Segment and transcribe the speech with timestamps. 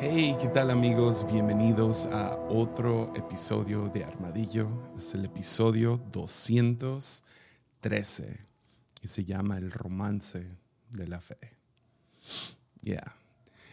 [0.00, 1.26] Hey, ¿qué tal amigos?
[1.26, 4.92] Bienvenidos a otro episodio de Armadillo.
[4.94, 8.38] Es el episodio 213
[9.02, 10.46] y se llama El romance
[10.90, 11.36] de la fe.
[12.82, 13.16] Yeah.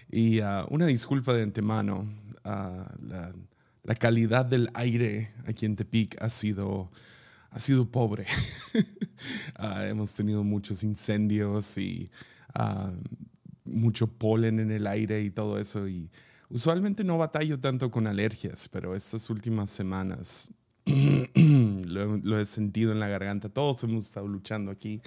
[0.09, 2.11] Y uh, una disculpa de antemano,
[2.43, 2.85] uh,
[3.83, 6.89] la, calidad del aire aquí en Tepic ha sido,
[7.51, 8.25] ha sido pobre.
[9.59, 12.09] uh, hemos tenido muchos incendios y
[13.65, 15.87] mucho polen en el aire y todo eso.
[15.87, 16.09] Y
[16.49, 20.51] usualmente no batallo tanto con alergias, pero estas últimas semanas
[20.85, 23.49] lo, lo, he sentido en la garganta.
[23.49, 25.01] Todos hemos estado luchando aquí.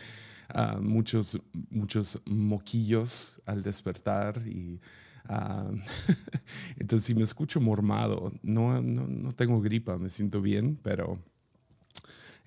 [0.55, 4.81] Uh, muchos, muchos moquillos al despertar y
[5.29, 5.77] uh,
[6.79, 11.19] entonces si me escucho mormado, no, no, no tengo gripa, me siento bien, pero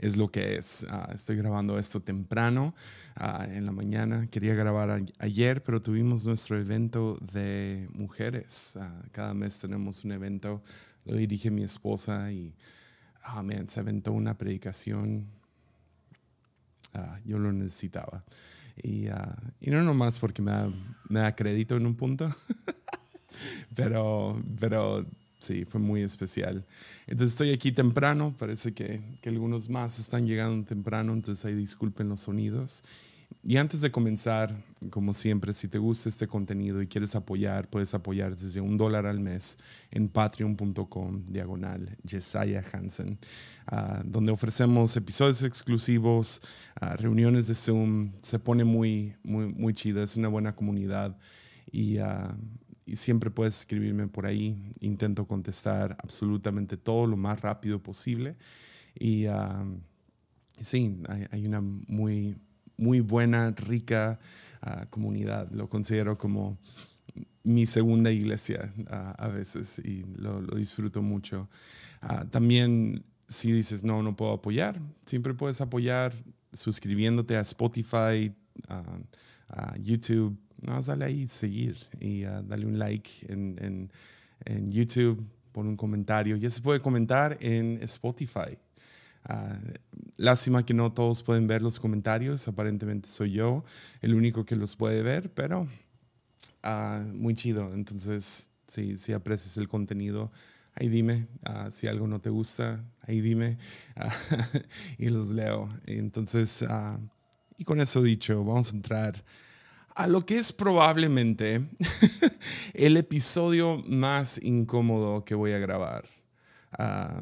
[0.02, 0.86] es lo que es.
[0.90, 2.74] Uh, estoy grabando esto temprano
[3.20, 4.28] uh, en la mañana.
[4.28, 8.78] Quería grabar ayer, pero tuvimos nuestro evento de mujeres.
[8.78, 10.64] Uh, cada mes tenemos un evento.
[11.06, 12.56] Lo dirige mi esposa y
[13.36, 15.28] oh, man, se aventó una predicación.
[17.24, 18.26] yo lo necesitaba.
[18.82, 19.08] Y,
[19.60, 20.74] y, no nomás porque me da,
[21.10, 22.28] me da crédito en un punto,
[23.76, 25.06] pero, pero
[25.42, 26.66] sí, fue muy especial.
[27.08, 32.08] Entonces estoy aquí temprano, parece que, que, algunos más están llegando temprano, entonces ahí disculpen
[32.08, 32.83] los sonidos.
[33.44, 34.56] Y antes de comenzar,
[34.92, 39.08] como siempre, si te gusta este contenido y quieres apoyar, puedes apoyar desde un dólar
[39.08, 39.58] al mes
[39.89, 43.17] en patreon.com diagonal Jesiah Hansen,
[43.72, 46.42] uh, donde ofrecemos episodios exclusivos,
[46.81, 51.17] uh, reuniones de Zoom, se pone muy, muy, muy chido, es una buena comunidad
[51.72, 51.98] y...
[51.98, 52.36] Uh,
[52.95, 54.72] siempre puedes escribirme por ahí.
[54.80, 58.36] Intento contestar absolutamente todo lo más rápido posible.
[58.98, 59.80] Y uh,
[60.61, 62.38] sí, hay, una muy,
[62.78, 64.20] muy buena, rica
[64.66, 65.49] uh, comunidad.
[65.52, 66.58] Lo considero como
[67.43, 71.49] mi segunda iglesia uh, a veces y lo, lo disfruto mucho.
[72.30, 76.14] también si dices, no, no puedo apoyar, siempre puedes apoyar
[76.52, 78.36] suscribiéndote a Spotify,
[79.48, 83.92] a YouTube no, dale ahí seguir y uh, dale un like en, en,
[84.45, 86.36] en, YouTube, pon un comentario.
[86.38, 88.58] Ya se puede comentar en Spotify.
[89.30, 89.73] Uh,
[90.17, 93.64] lástima que no todos pueden ver los comentarios, aparentemente soy yo
[94.02, 95.67] el único que los puede ver, pero
[96.64, 97.73] uh, muy chido.
[97.73, 100.32] Entonces, si, si aprecias el contenido,
[100.76, 101.28] ahí dime.
[101.72, 103.58] si algo no te gusta, ahí dime
[104.99, 105.70] y los leo.
[105.88, 106.64] Entonces,
[107.58, 109.23] y con eso dicho, vamos a entrar
[109.96, 111.62] a lo que es probablemente
[112.74, 116.06] el episodio más incómodo que voy a grabar.
[116.72, 117.22] Ah,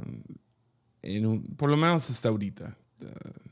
[1.57, 2.78] por lo menos hasta ahorita.
[3.02, 3.50] Ah,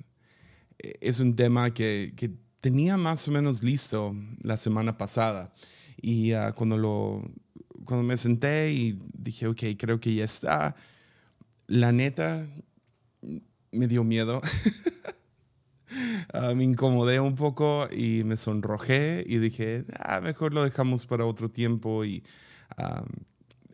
[1.02, 2.14] es un tema que,
[2.62, 5.54] tenía más o menos listo la semana pasada.
[6.02, 7.24] Y uh, cuando, lo,
[7.86, 10.76] cuando me senté y dije, ok, creo que ya está,
[11.68, 12.46] la neta
[13.72, 14.42] me dio miedo.
[16.34, 21.25] Ah, me incomodé un poco y me sonrojé y dije, ah, mejor lo dejamos para
[21.25, 22.24] otro tiempo y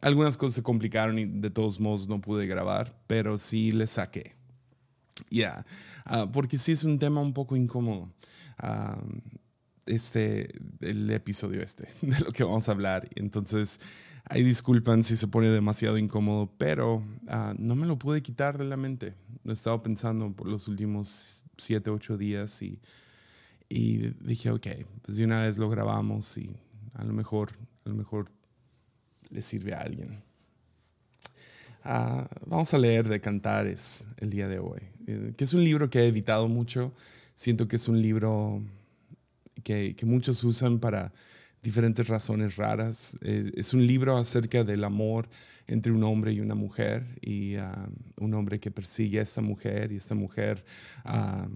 [0.02, 4.36] algunas cosas se complicaron y de todos modos no pude grabar, pero sí le saqué.
[5.30, 5.66] Ya,
[6.06, 8.10] ah, porque sí es un tema un poco incómodo.
[9.86, 10.52] este,
[10.82, 13.10] el episodio este, de lo que vamos a hablar.
[13.16, 13.80] Entonces,
[14.34, 18.64] ahí disculpan si se pone demasiado incómodo, pero ah, no me lo pude quitar de
[18.64, 19.14] la mente.
[19.44, 22.80] Lo he estado pensando por los últimos siete, ocho días y,
[23.70, 24.68] y dije, ok,
[25.04, 26.50] pues de una vez lo grabamos y
[26.96, 27.52] a lo mejor,
[27.86, 28.26] a lo mejor
[29.30, 30.24] le sirve a alguien.
[31.84, 35.92] Ah, vamos a leer de Cantares el día de hoy, eh, que es un libro
[35.92, 36.92] que he evitado mucho.
[37.36, 38.64] Siento que es un libro
[39.64, 41.14] que, que muchos usan para
[41.64, 43.18] diferentes razones raras.
[43.22, 45.30] Eh, es un libro acerca del amor
[45.66, 47.88] entre un hombre y una mujer y ah,
[48.20, 50.64] un hombre que persigue a esta mujer y esta mujer
[51.06, 51.48] uh,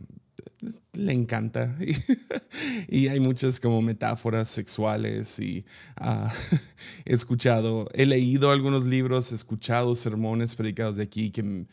[0.93, 1.77] le encanta
[2.87, 5.65] y hay muchas como metáforas sexuales y
[5.99, 6.29] uh,
[7.05, 11.65] he escuchado, he leído algunos libros, he escuchado sermones predicados de aquí que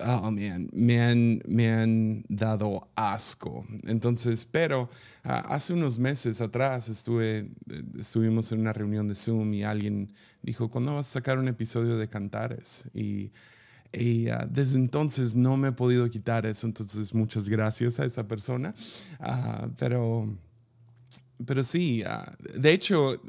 [0.00, 3.66] oh man, me han, me han dado asco.
[3.84, 4.88] Entonces, pero
[5.22, 7.50] ah, hace unos meses atrás estuve,
[7.98, 10.12] estuvimos en una reunión de Zoom y alguien
[10.42, 12.88] dijo, ¿cuándo vas a sacar un episodio de Cantares?
[12.94, 13.30] Y,
[14.30, 18.74] ah, desde entonces no me he podido quitar eso, entonces muchas gracias a esa persona.
[19.20, 20.36] Uh, pero...
[21.46, 22.04] Pero sí,
[22.54, 23.20] de hecho,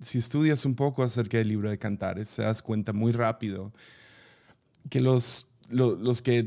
[0.00, 3.72] si estudias un poco acerca del libro de Cantares, te das cuenta muy rápido
[4.88, 6.42] que los los, que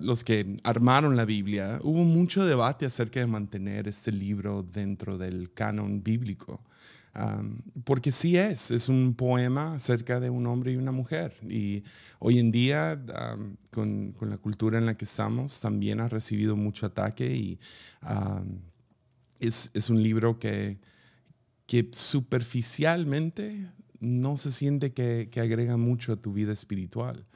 [0.00, 5.52] los que armaron la Biblia, hubo mucho debate acerca de mantener este libro dentro del
[5.52, 6.60] canon bíblico.
[7.84, 11.34] porque sí es, es un poema acerca de un hombre y una mujer.
[11.48, 11.84] Y
[12.18, 13.00] hoy en día,
[13.70, 17.58] con, con, la cultura en la que estamos, también ha recibido mucho ataque y
[19.40, 20.78] es, es, un libro que,
[21.66, 23.70] que superficialmente
[24.00, 27.26] no se siente que, que agrega mucho a tu vida espiritual.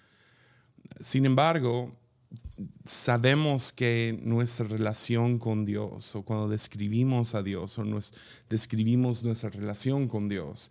[1.01, 1.97] Sin embargo,
[2.85, 8.13] sabemos que nuestra relación con Dios o cuando describimos a Dios o nos
[8.51, 10.71] describimos nuestra relación con Dios,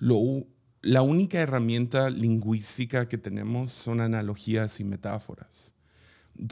[0.00, 5.74] la única herramienta lingüística que tenemos son analogías y metáforas.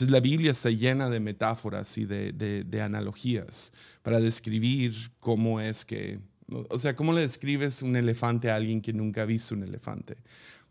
[0.08, 3.72] La Biblia está llena de metáforas y de, de analogías
[4.02, 8.92] para describir cómo es que, o sea, cómo le describes un elefante a alguien que
[8.92, 10.16] nunca ha visto un elefante.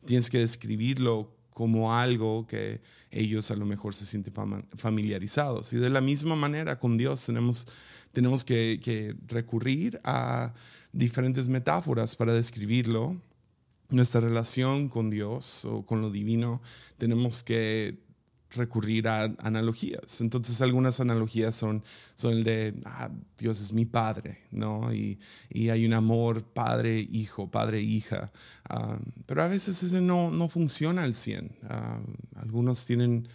[0.06, 2.82] Tienes que describirlo como algo que
[3.12, 4.34] ellos a lo mejor se sienten
[4.76, 5.72] familiarizados.
[5.72, 7.66] Y de la misma manera con Dios tenemos,
[8.12, 10.54] tenemos que, que recurrir a
[10.92, 13.16] diferentes metáforas para describirlo.
[13.88, 16.62] Nuestra relación con Dios o con lo divino
[16.98, 18.05] tenemos que
[18.56, 20.22] recurrir a analogías.
[20.22, 21.84] Entonces algunas analogías son,
[22.16, 24.94] son el de, ah, Dios es mi padre, ¿no?
[24.94, 25.20] Y,
[25.50, 28.32] y hay un amor padre-hijo, padre-hija.
[28.70, 31.52] Ah, pero a veces ese no, no funciona al 100.
[31.70, 32.00] Ah,
[32.36, 33.28] algunos tienen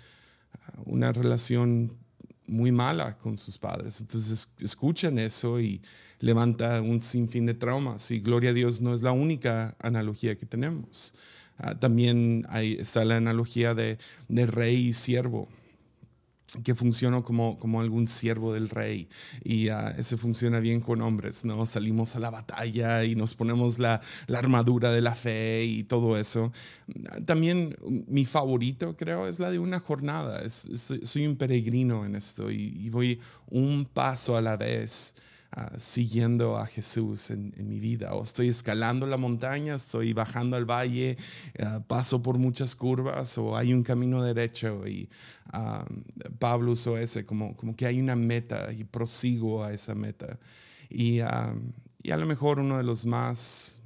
[0.84, 1.90] una relación
[2.46, 4.00] muy mala con sus padres.
[4.00, 5.80] Entonces escuchan eso y
[6.18, 8.10] levanta un sinfín de traumas.
[8.10, 11.14] Y gloria a Dios no es la única analogía que tenemos.
[11.62, 13.98] Ah, también hay, está la analogía de,
[14.28, 15.48] rey y siervo
[16.64, 19.08] que funciona como, como algún siervo del rey
[19.44, 21.64] y uh, ese funciona bien con hombres, ¿no?
[21.64, 24.00] Salimos a la batalla y nos ponemos la,
[24.34, 26.52] armadura de la fe y todo eso.
[27.24, 27.76] También
[28.08, 33.20] mi favorito creo es la de una jornada, soy un peregrino en esto y voy
[33.48, 35.14] un paso a la vez.
[35.52, 38.14] Ah, siguiendo a Jesús en, mi vida.
[38.14, 41.16] O estoy escalando la montaña, estoy bajando al valle,
[41.58, 44.86] ah, paso por muchas curvas o hay un camino derecho.
[44.86, 45.08] Y
[45.52, 45.84] ah,
[46.38, 50.38] Pablo usó ese como, como que hay una meta y prosigo a esa meta.
[50.88, 53.82] Y, y a lo mejor uno de los más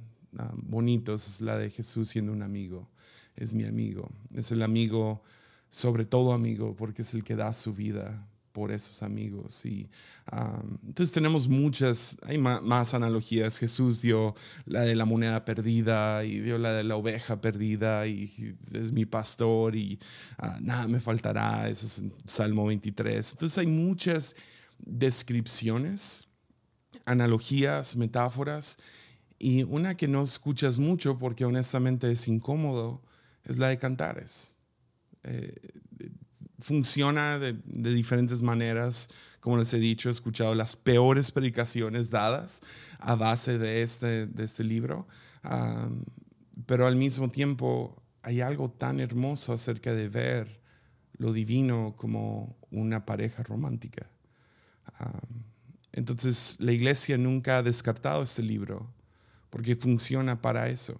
[0.57, 2.87] bonitos es la de Jesús siendo un amigo.
[3.35, 4.11] Es mi amigo.
[4.35, 5.23] Es el amigo,
[5.69, 9.65] sobre todo amigo, porque es el que da su vida por esos amigos.
[9.65, 9.89] Y
[10.87, 13.57] entonces tenemos muchas, hay más, analogías.
[13.57, 14.33] Jesús dio
[14.65, 19.05] la de la moneda perdida y dio la de la oveja perdida y es mi
[19.05, 19.99] pastor y
[20.37, 21.67] ah, nada me faltará.
[21.67, 23.33] Eso es Salmo 23.
[23.33, 24.37] Entonces hay muchas
[24.79, 26.29] descripciones,
[27.03, 28.77] analogías, metáforas
[29.37, 33.03] y una que no escuchas mucho porque honestamente es incómodo
[33.43, 34.55] es la de cantares.
[35.23, 35.53] Eh,
[36.65, 37.53] funciona de,
[37.93, 39.07] diferentes maneras.
[39.39, 42.61] Como les he dicho, he escuchado las peores predicaciones dadas
[42.97, 45.07] a base de este, de este libro,
[46.65, 50.59] pero al mismo tiempo hay algo tan hermoso acerca de ver
[51.17, 54.09] lo divino como una pareja romántica.
[55.91, 58.91] entonces la iglesia nunca ha descartado este libro
[59.51, 60.99] porque funciona para eso,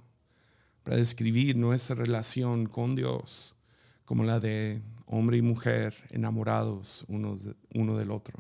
[0.84, 3.56] para describir nuestra relación con Dios
[4.06, 7.38] como la de hombre y mujer enamorados uno,
[7.74, 8.40] uno del otro.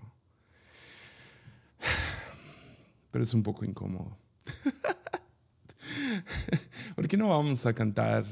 [3.11, 4.17] Pero es un poco incómodo.
[6.95, 8.25] ¿Por qué no vamos a cantar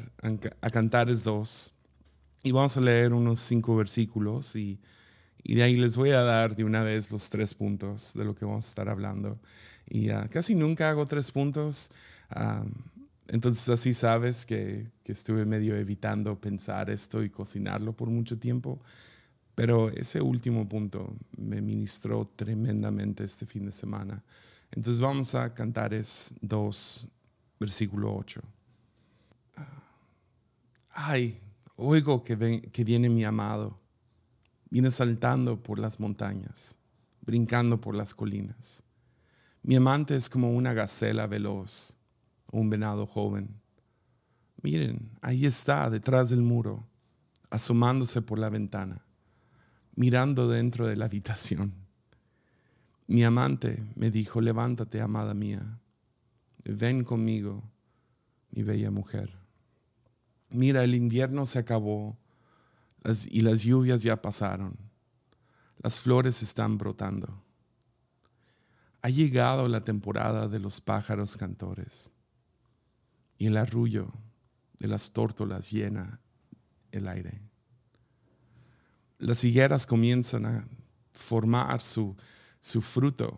[0.62, 1.74] a Cantares dos?
[2.44, 4.80] Y vamos a leer unos cinco versículos y,
[5.44, 8.36] y, de ahí les voy a dar de una vez los tres puntos de lo
[8.36, 9.40] que vamos a estar hablando.
[9.88, 11.92] Y ah, casi nunca hago tres puntos.
[13.28, 18.80] Entonces así sabes que, estuve medio evitando pensar esto y cocinarlo por mucho tiempo,
[19.56, 24.24] pero ese último punto me ministró tremendamente este fin de semana.
[24.72, 27.08] Entonces vamos a cantar es 2,
[27.60, 28.42] versículo 8.
[30.96, 31.40] Ay,
[31.76, 33.80] oigo que, que viene mi amado,
[34.70, 36.78] viene saltando por las montañas,
[37.22, 38.84] brincando por las colinas.
[39.62, 41.98] Mi amante es como una gacela veloz
[42.54, 43.60] un venado joven.
[44.62, 46.88] Miren, ahí está, detrás del muro,
[47.50, 49.04] asomándose por la ventana,
[49.96, 51.74] mirando dentro de la habitación.
[53.08, 55.80] Mi amante me dijo, levántate, amada mía,
[56.64, 57.64] ven conmigo,
[58.52, 59.34] mi bella mujer.
[60.52, 62.18] Mira, el invierno se acabó
[63.30, 64.78] y las lluvias ya pasaron.
[65.82, 67.44] Las flores están brotando.
[69.02, 72.13] Ha llegado la temporada de los pájaros cantores
[73.44, 74.08] y el arrullo
[74.80, 76.22] de las tórtolas llena
[76.94, 77.42] el aire.
[79.20, 80.66] Las higueras comienzan a
[81.12, 82.16] formar su,
[82.62, 83.38] su fruto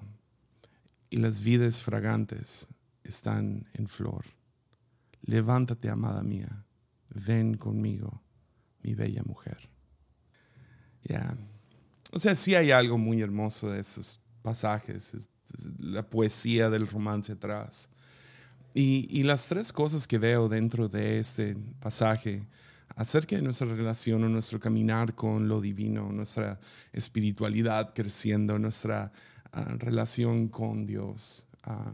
[1.10, 2.68] y las vides fragantes
[3.04, 4.26] están en flor.
[5.24, 6.68] Levántate, amada mía,
[7.10, 8.22] ven conmigo,
[8.84, 9.58] mi bella mujer.
[11.02, 11.36] Ya.
[12.12, 15.30] O sea, sí hay algo muy hermoso de esos pasajes,
[15.80, 17.90] la poesía del romance atrás.
[18.78, 22.46] Y, y, las tres cosas que veo dentro de este pasaje
[22.96, 26.60] acerca de nuestra relación o nuestro caminar con lo divino, nuestra
[26.92, 29.14] espiritualidad creciendo, nuestra
[29.54, 31.48] ah, relación con Dios.
[31.64, 31.94] Ah,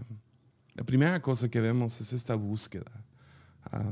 [0.73, 2.91] la primera cosa que vemos es esta búsqueda.
[3.65, 3.83] Ah,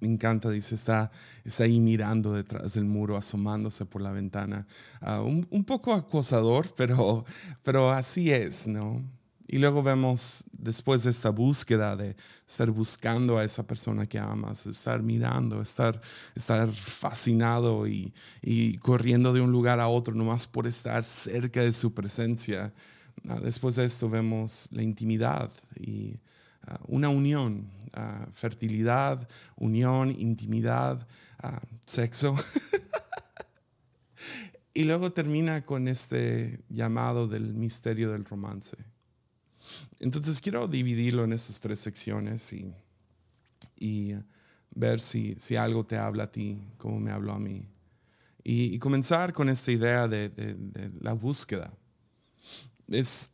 [0.00, 1.10] me encanta, dice, está,
[1.42, 4.66] está ahí mirando detrás del muro, asomándose por la ventana.
[5.00, 7.24] un, un, poco acosador, pero,
[7.62, 9.02] pero así es, ¿no?
[9.48, 12.16] Y luego vemos, después de esta búsqueda de
[12.48, 16.00] estar buscando a esa persona que amas, estar mirando, estar,
[16.34, 18.12] estar fascinado y,
[18.42, 22.72] y corriendo de un lugar a otro nomás por estar cerca de su presencia.
[23.28, 26.18] Ah, después de esto vemos la intimidad y
[26.66, 31.06] ah, una unión, ah, fertilidad, unión, intimidad,
[31.84, 32.34] sexo.
[34.74, 38.76] y luego termina con este llamado del misterio del romance.
[40.00, 42.72] Entonces quiero dividirlo en esas tres secciones y,
[43.78, 44.14] y
[44.74, 47.66] ver si, si, algo te habla a ti, como me habló a mí.
[48.44, 51.72] Y, comenzar con esta idea de, de, la búsqueda.
[52.88, 53.32] Es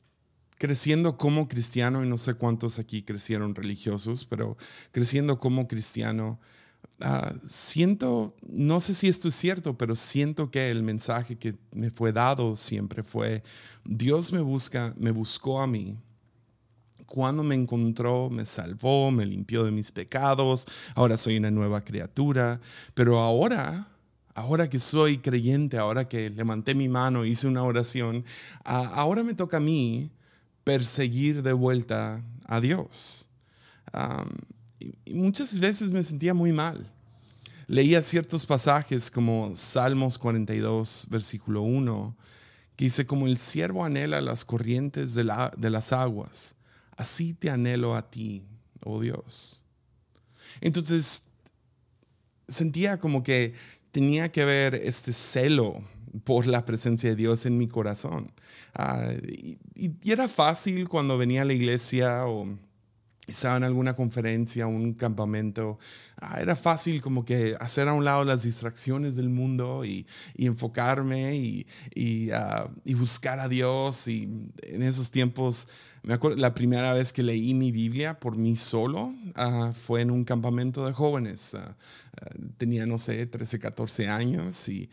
[0.56, 4.56] creciendo como cristiano, y no sé cuántos aquí crecieron religiosos, pero
[4.92, 6.38] creciendo como cristiano,
[7.04, 11.90] uh, siento, no sé si esto es cierto, pero siento que el mensaje que me
[11.90, 13.42] fue dado siempre fue,
[13.84, 15.98] Dios me busca, me buscó a mí
[17.12, 20.64] cuando me encontró, me salvó, me limpió de mis pecados,
[20.94, 22.58] ahora soy una nueva criatura,
[22.94, 23.86] pero ahora,
[24.34, 28.24] ahora que soy creyente, ahora que levanté mi mano, hice una oración,
[28.64, 30.10] ahora me toca a mí
[30.64, 33.28] perseguir de vuelta a Dios.
[35.04, 36.90] y muchas veces me sentía muy mal.
[37.66, 42.16] Leía ciertos pasajes como Salmos 42, versículo 1,
[42.74, 46.56] que dice, como el siervo anhela las corrientes de, la, de las aguas
[47.02, 48.46] así te anhelo a ti,
[48.84, 49.64] oh Dios.
[50.60, 51.24] Entonces,
[52.48, 53.54] sentía como que
[53.90, 55.82] tenía que ver este celo
[56.24, 58.32] por la presencia de Dios en mi corazón.
[58.74, 59.58] Ah, y,
[60.04, 62.46] era fácil cuando venía a la iglesia o
[63.26, 65.78] estaba en alguna conferencia, un campamento,
[66.20, 70.06] ah, era fácil como que hacer a un lado las distracciones del mundo y,
[70.36, 74.08] enfocarme y, ah, y, buscar a Dios.
[74.08, 75.68] Y en esos tiempos
[76.02, 80.10] me acuerdo, la primera vez que leí mi Biblia por mí solo uh, fue en
[80.10, 81.54] un campamento de jóvenes.
[81.54, 84.90] Uh, tenía, no sé, 13, 14 años y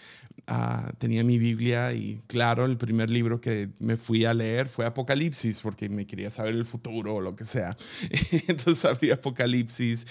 [0.98, 5.62] tenía mi Biblia y claro, el primer libro que me fui a leer fue Apocalipsis
[5.62, 7.76] porque me quería saber el futuro o lo que sea.
[8.48, 10.06] Entonces abrí Apocalipsis.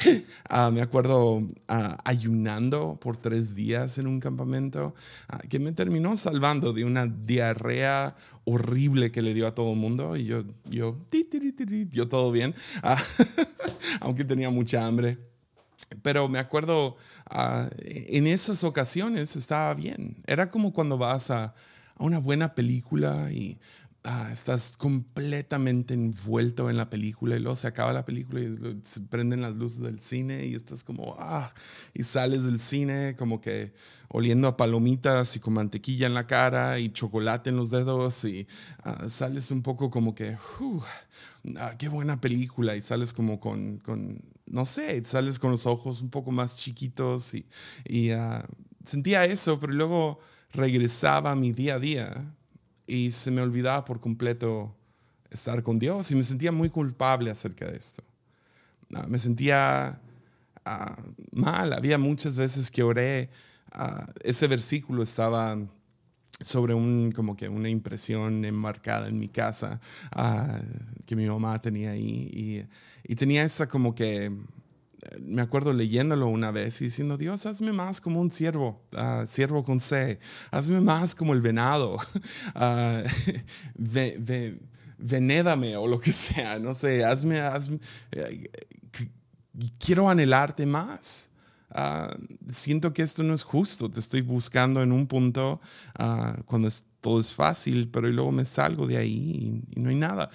[0.72, 1.42] me acuerdo
[2.04, 4.94] ayunando por tres días en un campamento
[5.48, 8.14] que me terminó salvando de una diarrea
[8.44, 10.96] horrible que le dio a todo el mundo y yo, yo,
[11.90, 12.54] yo todo bien,
[14.00, 15.27] aunque tenía mucha hambre.
[16.02, 16.96] Pero me acuerdo,
[17.30, 20.22] ah, en esas ocasiones estaba bien.
[20.26, 21.54] Era como cuando vas a, a
[21.98, 23.58] una buena película y
[24.10, 29.00] Ah, estás completamente envuelto en la película y luego se acaba la película y se
[29.02, 31.52] prenden las luces del cine y estás como, ah,
[31.92, 33.74] y sales del cine como que
[34.08, 38.46] oliendo a palomitas y con mantequilla en la cara y chocolate en los dedos y
[38.84, 40.38] ah, sales un poco como que,
[41.76, 43.82] qué buena película y sales como con,
[44.50, 47.46] no sé, sales con los ojos un poco más chiquitos y,
[47.88, 48.10] y
[48.84, 50.18] sentía eso, pero luego
[50.52, 52.34] regresaba a mi día a día
[52.86, 54.74] y se me olvidaba por completo
[55.30, 58.02] estar con Dios y me sentía muy culpable acerca de esto.
[58.94, 60.00] Ah, me sentía
[60.64, 61.02] ah,
[61.32, 63.28] mal, había muchas veces que oré,
[64.22, 65.58] ese versículo estaba
[66.40, 69.80] sobre un, como que una impresión enmarcada en mi casa
[71.06, 72.66] que mi mamá tenía ahí
[73.04, 74.30] y, tenía esa como que
[75.20, 79.64] me acuerdo leyéndolo una vez y diciendo, Dios, hazme más como un ciervo, uh, ciervo
[79.64, 80.18] con C,
[80.50, 81.94] hazme más como el venado,
[82.54, 83.02] uh,
[84.98, 87.78] venédame o lo que sea, no sé, hazme, hazme
[88.12, 88.50] eh,
[89.78, 91.30] quiero anhelarte más.
[91.70, 92.14] Uh,
[92.50, 95.60] siento que esto no es justo, te estoy buscando en un punto
[96.46, 96.68] cuando
[97.00, 100.30] todo es fácil, pero luego me salgo de ahí y, y no hay nada.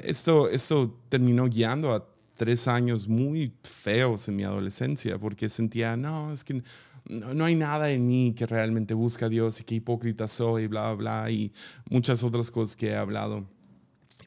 [0.00, 2.06] esto, esto terminó guiando a
[2.36, 6.62] tres años muy feos en mi adolescencia porque sentía, no, es que
[7.08, 10.92] no, hay nada en mí que realmente busca a Dios y qué hipócrita soy, bla,
[10.92, 11.52] bla, bla, y
[11.90, 13.46] muchas otras cosas que he hablado.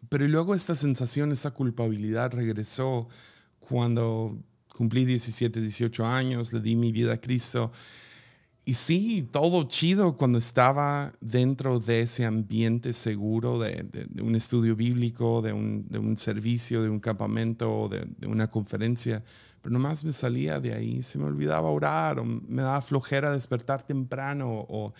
[0.09, 3.07] Pero luego esta sensación, esta culpabilidad regresó
[3.59, 4.37] cuando
[4.75, 7.71] cumplí 17, 18 años, le di mi vida a Cristo.
[8.65, 13.85] Y sí, todo chido cuando estaba dentro de ese ambiente seguro de,
[14.21, 19.23] un estudio bíblico, de un, servicio, de un campamento, de, de, una conferencia.
[19.61, 23.85] Pero nomás me salía de ahí, se me olvidaba orar o me daba flojera despertar
[23.85, 24.93] temprano o,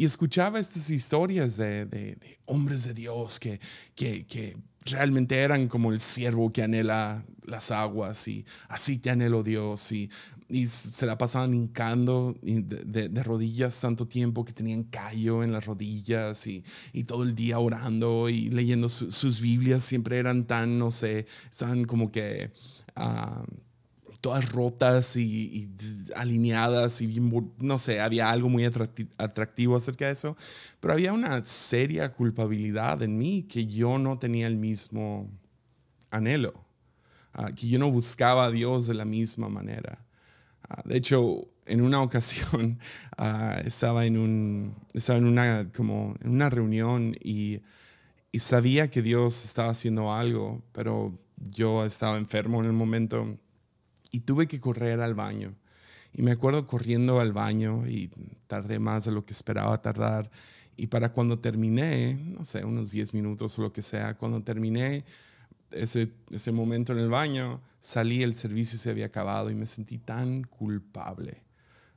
[0.00, 3.60] y escuchaba estas historias de, hombres de Dios que,
[3.94, 9.92] que, realmente eran como el siervo que anhela las aguas y así te anhelo Dios
[9.92, 10.10] y,
[10.48, 16.46] y se la pasaban hincando de, rodillas tanto tiempo que tenían callo en las rodillas
[16.46, 19.84] y, y todo el día orando y leyendo sus Biblias.
[19.84, 22.50] Siempre eran tan, no sé, estaban como que...
[22.96, 23.44] Ah,
[24.20, 25.70] todas rotas y,
[26.14, 30.36] alineadas y bien, no sé, había algo muy atractivo acerca de eso,
[30.80, 35.28] pero había una seria culpabilidad en mí que yo no tenía el mismo
[36.10, 36.52] anhelo,
[37.32, 40.04] ah, que yo no buscaba a Dios de la misma manera.
[40.68, 42.78] Ah, de hecho, en una ocasión
[43.16, 47.60] ah, estaba, en un, estaba en, una, como en una reunión y,
[48.32, 53.38] y sabía que Dios estaba haciendo algo, pero yo estaba enfermo en el momento
[54.10, 55.54] y tuve que correr al baño.
[56.12, 58.10] Y me acuerdo corriendo al baño y
[58.46, 60.30] tardé más de lo que esperaba tardar.
[60.76, 65.04] Y para cuando terminé, no sé, unos 10 minutos o lo que sea, cuando terminé
[65.70, 69.98] ese, ese momento en el baño, salí, el servicio se había acabado y me sentí
[69.98, 71.42] tan culpable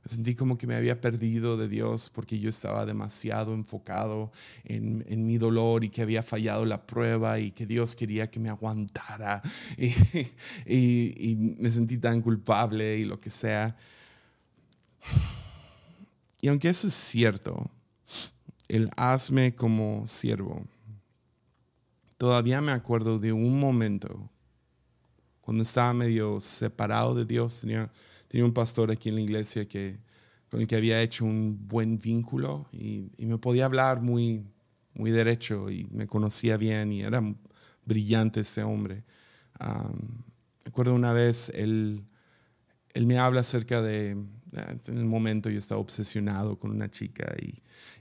[0.06, 4.30] Sentí como que me había perdido de Dios porque yo estaba demasiado enfocado
[4.64, 8.38] en, en, mi dolor y que había fallado la prueba y que Dios quería que
[8.38, 9.40] me aguantara
[9.78, 9.94] y,
[10.66, 13.76] y, y me sentí tan culpable y lo que sea.
[16.42, 17.70] Y aunque eso es cierto,
[18.68, 20.66] el hazme como siervo,
[22.18, 24.28] todavía me acuerdo de un momento
[25.44, 27.90] cuando estaba medio separado de Dios, tenía
[28.34, 29.96] tenía un pastor aquí en la iglesia que,
[30.50, 34.44] con el que había hecho un buen vínculo y, me podía hablar muy,
[34.92, 37.22] muy derecho y me conocía bien y era
[37.84, 39.04] brillante ese hombre.
[40.64, 42.02] recuerdo una vez, él,
[42.92, 47.54] él me habla acerca de, en el momento yo estaba obsesionado con una chica y,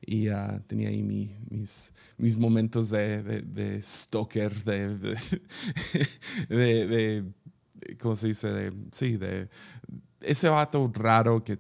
[0.04, 4.98] y uh, tenía ahí mis, mis momentos de, de, stalker, de,
[6.50, 7.24] de,
[8.00, 8.48] ¿cómo se dice?
[8.48, 9.48] De, sí, de,
[10.24, 11.60] ese vato raro que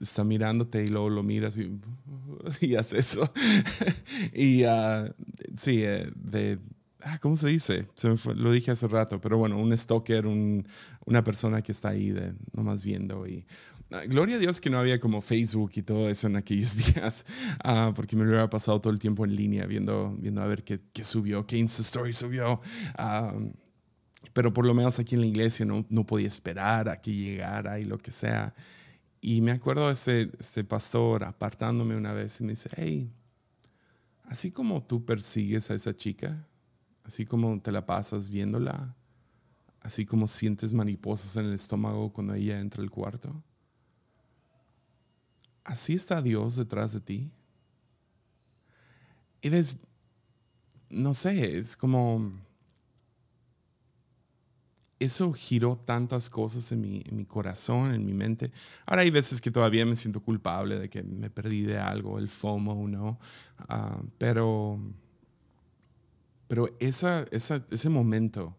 [0.00, 1.80] está mirándote y luego lo miras y,
[2.60, 3.30] y hace eso.
[4.32, 5.12] y uh,
[5.56, 6.58] sí, eh, de,
[7.02, 7.86] ah, ¿cómo se dice?
[8.34, 10.66] lo dije hace rato, pero bueno, un stalker, un,
[11.06, 13.46] una persona que está ahí de, nomás viendo y...
[13.90, 17.26] Ah, gloria a Dios que no había como Facebook y todo eso en aquellos días,
[17.64, 20.80] uh, porque me hubiera pasado todo el tiempo en línea viendo, viendo a ver qué,
[20.92, 22.60] qué subió, qué Insta Story subió
[24.34, 27.78] pero por lo menos aquí en la iglesia no, no podía esperar a que llegara
[27.78, 28.52] y lo que sea.
[29.20, 33.10] Y me acuerdo de este, este pastor apartándome una vez y me dice, hey,
[34.24, 36.46] así como tú persigues a esa chica,
[37.04, 38.96] así como te la pasas viéndola,
[39.80, 43.40] así como sientes mariposas en el estómago cuando ella entra al cuarto,
[45.62, 47.30] así está Dios detrás de ti.
[49.42, 49.78] Y es,
[50.90, 52.43] no sé, es como
[54.98, 58.52] eso giró tantas cosas en mi, corazón, en mi mente.
[58.86, 62.28] Ahora hay veces que todavía me siento culpable de que me perdí de algo, el
[62.28, 63.18] FOMO, ¿no?
[63.68, 64.78] Uh, pero
[66.46, 68.56] pero esa, ese momento,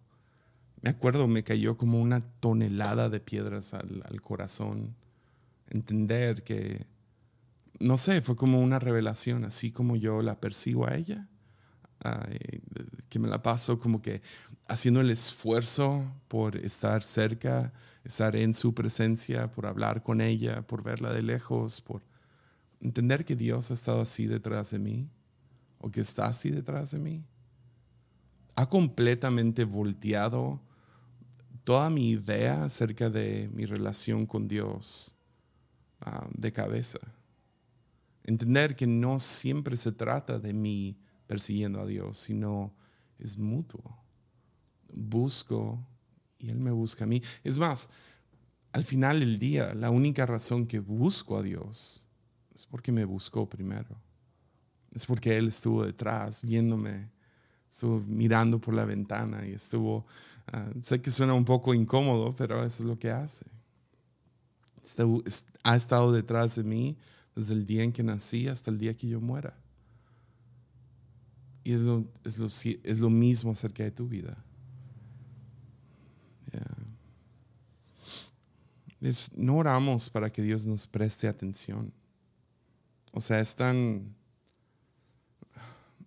[0.82, 4.96] me acuerdo, me cayó como una tonelada de piedras al, al corazón.
[5.70, 6.88] Entender que,
[7.80, 11.30] no sé, fue como una revelación, así como yo la percibo a ella
[13.10, 14.22] que me la paso como que
[14.68, 17.74] haciendo el esfuerzo por estar cerca,
[18.04, 22.02] estar en su presencia, por hablar con ella, por verla de lejos, por
[22.82, 25.10] entender que Dios ha estado así detrás de mí
[25.78, 27.26] o que está así detrás de mí.
[28.56, 30.62] Ha completamente volteado
[31.64, 35.18] toda mi idea acerca de mi relación con Dios
[36.02, 37.00] ah, de cabeza.
[38.24, 40.98] Entender que no siempre se trata de mí
[41.28, 42.74] persiguiendo a Dios, sino
[43.20, 44.05] es mutuo.
[44.96, 45.86] Busco
[46.40, 47.22] y Él me busca a mí.
[47.44, 47.90] Es más,
[48.72, 52.08] al final del día, la única razón que busco a Dios
[52.54, 53.96] es porque me buscó primero.
[54.92, 57.10] Es porque Él estuvo detrás, viéndome,
[57.70, 60.06] estuvo mirando por la ventana y estuvo,
[60.48, 63.46] ah, sé que suena un poco incómodo, pero eso es lo que hace.
[65.64, 66.98] ha estado detrás de mí
[67.36, 69.58] desde el día en que nací hasta el día que yo muera.
[71.66, 74.45] Y es lo, es lo, es lo mismo acerca de tu vida.
[79.36, 81.94] No oramos para que Dios nos preste atención.
[83.14, 84.16] O sea, es tan,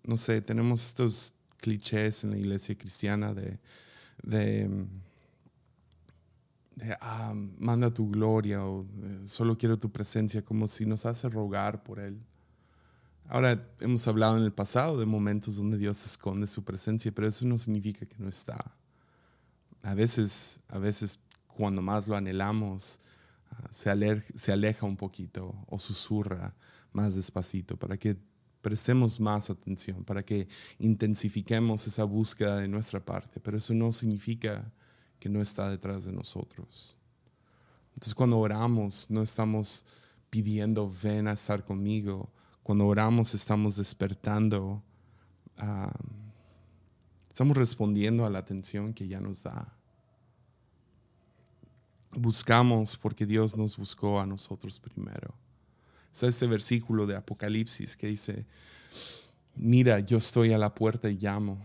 [0.04, 3.58] no sé, tenemos estos clichés en la iglesia cristiana de,
[4.22, 4.70] de,
[7.00, 11.82] ah, manda tu gloria o eh, solo quiero tu presencia, como si nos hace rogar
[11.82, 12.20] por Él.
[13.28, 17.46] Ahora, hemos hablado en el pasado de momentos donde Dios esconde su presencia, pero eso
[17.46, 18.74] no significa que no está.
[19.82, 21.20] A veces, a veces
[21.58, 23.00] cuando más lo anhelamos,
[23.50, 26.54] ah, se, se aleja un poquito o susurra
[26.92, 28.16] más despacito para que
[28.62, 30.46] prestemos más atención, para que
[30.78, 34.72] intensifiquemos esa búsqueda de nuestra parte, pero eso no significa
[35.18, 36.96] que no está detrás de nosotros.
[37.88, 39.84] Entonces cuando oramos no estamos
[40.30, 42.30] pidiendo ven a estar conmigo,
[42.62, 44.80] cuando oramos estamos despertando,
[47.28, 49.77] estamos respondiendo a la atención que ya nos da.
[52.18, 55.34] Buscamos porque Dios nos buscó a nosotros primero.
[56.12, 58.46] Es este versículo de Apocalipsis que dice,
[59.54, 61.58] mira, yo estoy a la puerta y llamo.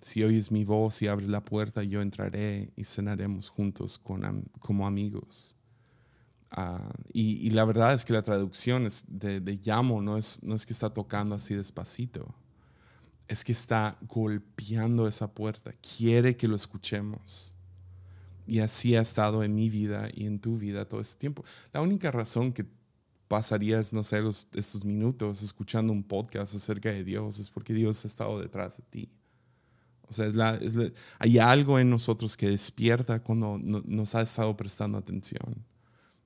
[0.00, 4.00] Si oyes mi voz y abres la puerta, yo entraré y cenaremos juntos
[4.58, 5.56] como amigos.
[6.54, 10.66] Ah, y, la verdad es que la traducción es de, llamo no es, no es
[10.66, 12.34] que está tocando así despacito,
[13.26, 17.54] es que está golpeando esa puerta, quiere que lo escuchemos.
[18.46, 21.44] Y así ha estado en mi vida y en tu vida todo este tiempo.
[21.72, 22.66] La única razón que
[23.28, 24.22] pasarías, no sé,
[24.54, 28.84] estos minutos escuchando un podcast acerca de Dios es porque Dios ha estado detrás de
[28.90, 29.08] ti.
[30.06, 30.58] O sea,
[31.18, 35.64] hay algo en nosotros que despierta cuando nos ha estado prestando atención.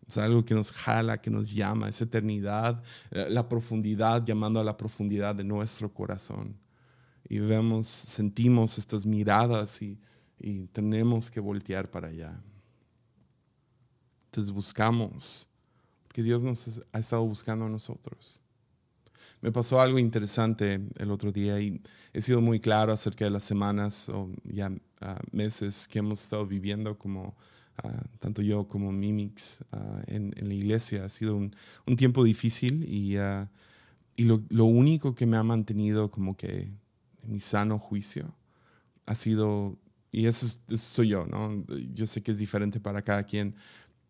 [0.08, 4.64] Es algo que nos jala, que nos llama, esa eternidad, eh, la profundidad, llamando a
[4.64, 6.56] la profundidad de nuestro corazón.
[7.28, 10.00] Y vemos, sentimos estas miradas y,
[10.38, 12.40] y tenemos que voltear para allá.
[14.26, 15.48] Entonces buscamos,
[16.12, 18.42] que Dios nos ha estado buscando a nosotros.
[19.40, 21.80] Me pasó algo interesante el otro día y
[22.12, 24.70] he sido muy claro acerca de las semanas o ya
[25.02, 27.36] ah, meses que hemos estado viviendo como
[27.82, 31.04] Ah, tanto yo como Mimix ah, en, la iglesia.
[31.04, 31.54] Ha sido un,
[31.86, 33.50] un tiempo difícil y, ah,
[34.16, 36.62] y lo, lo, único que me ha mantenido como que
[37.22, 38.34] en mi sano juicio
[39.04, 39.76] ha sido,
[40.16, 41.64] y eso, soy yo, ¿no?
[41.94, 43.54] Yo sé que es diferente para cada quien,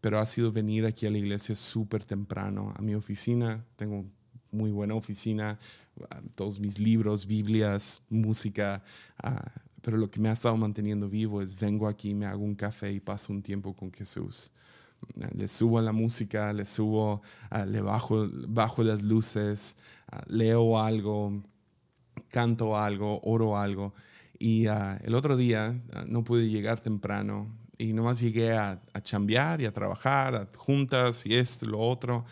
[0.01, 3.65] pero ha sido venir aquí a la iglesia súper temprano, a mi oficina.
[3.77, 4.05] Tengo
[4.51, 5.59] muy buena oficina,
[6.35, 8.83] todos mis libros, Biblias, música
[9.87, 12.91] pero lo que me ha estado manteniendo vivo es vengo aquí, me hago un café
[12.91, 14.51] y paso un tiempo con Jesús.
[15.33, 19.77] Le subo la música, le subo, ah, le bajo, bajo las luces,
[20.11, 21.41] ah, leo algo,
[22.31, 23.95] canto algo, oro algo.
[24.39, 29.61] Y ah, el otro día no pude llegar temprano y nomás llegué a, a chambear
[29.61, 32.25] y a trabajar, a juntas y esto lo otro.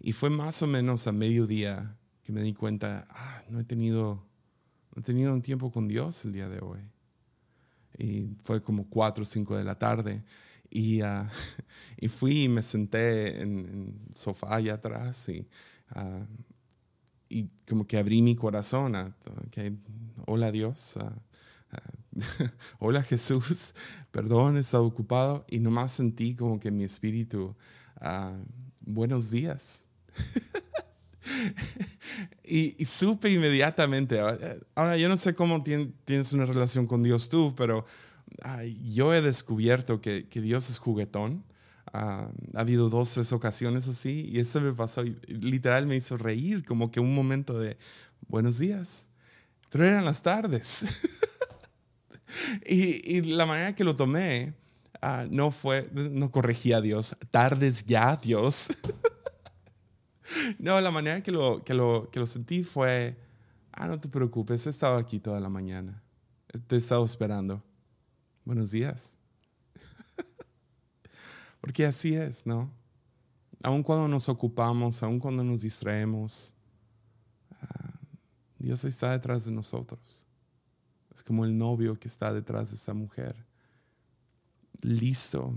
[0.00, 3.06] Y fue más o menos a mediodía que me di cuenta,
[3.48, 4.24] no he tenido,
[4.94, 6.80] no he tenido un tiempo con Dios el día de hoy
[7.98, 10.22] y fue como 4 o 5 de la tarde.
[10.70, 11.28] Y, ah,
[12.00, 15.46] y fui y me senté en, el sofá allá atrás y,
[15.90, 16.24] ah,
[17.28, 19.14] y como que abrí mi corazón a,
[20.26, 21.12] hola Dios, ah,
[22.78, 23.74] hola Jesús,
[24.10, 27.54] perdón, he estado ocupado y nomás sentí como que mi espíritu,
[28.80, 29.88] buenos días.
[32.44, 34.20] y, supe inmediatamente.
[34.74, 37.84] Ahora, yo no sé cómo tienes una relación con Dios tú, pero
[38.84, 41.44] yo he descubierto que, Dios es juguetón.
[41.92, 46.90] ha habido dos, tres ocasiones así y eso me pasó, literal me hizo reír, como
[46.90, 47.76] que un momento de
[48.28, 49.10] buenos días,
[49.70, 50.86] pero eran las tardes.
[52.66, 54.54] y, la manera que lo tomé
[55.00, 58.68] ah, no fue, no corregía a Dios, tardes ya, Dios.
[60.58, 63.16] no, la manera que lo, que, lo, que lo sentí fue,
[63.72, 66.02] ah, no te preocupes, he estado aquí toda la mañana.
[66.66, 67.62] Te he estado esperando.
[68.44, 69.18] Buenos días.
[71.60, 72.72] Porque así es, ¿no?
[73.62, 76.54] Aun cuando nos ocupamos, aun cuando nos distraemos,
[77.60, 77.92] ah,
[78.58, 80.26] Dios está detrás de nosotros.
[81.18, 83.34] Es como el novio que está detrás de esa mujer.
[84.82, 85.52] Listo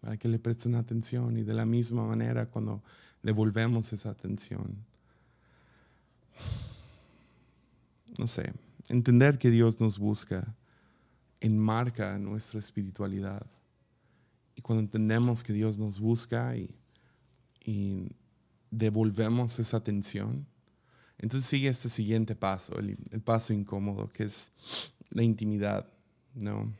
[0.00, 2.82] para que le presten atención y de la misma manera cuando
[3.22, 4.84] devolvemos esa atención.
[8.18, 8.52] No sé,
[8.88, 10.52] entender que Dios nos busca
[11.40, 13.46] enmarca nuestra espiritualidad.
[14.56, 16.74] Y cuando entendemos que Dios nos busca y,
[17.64, 18.08] y
[18.72, 20.44] devolvemos esa atención,
[21.18, 24.52] Entonces sigue este siguiente paso, el, paso incómodo, que es
[25.10, 25.88] la intimidad,
[26.34, 26.72] ¿no?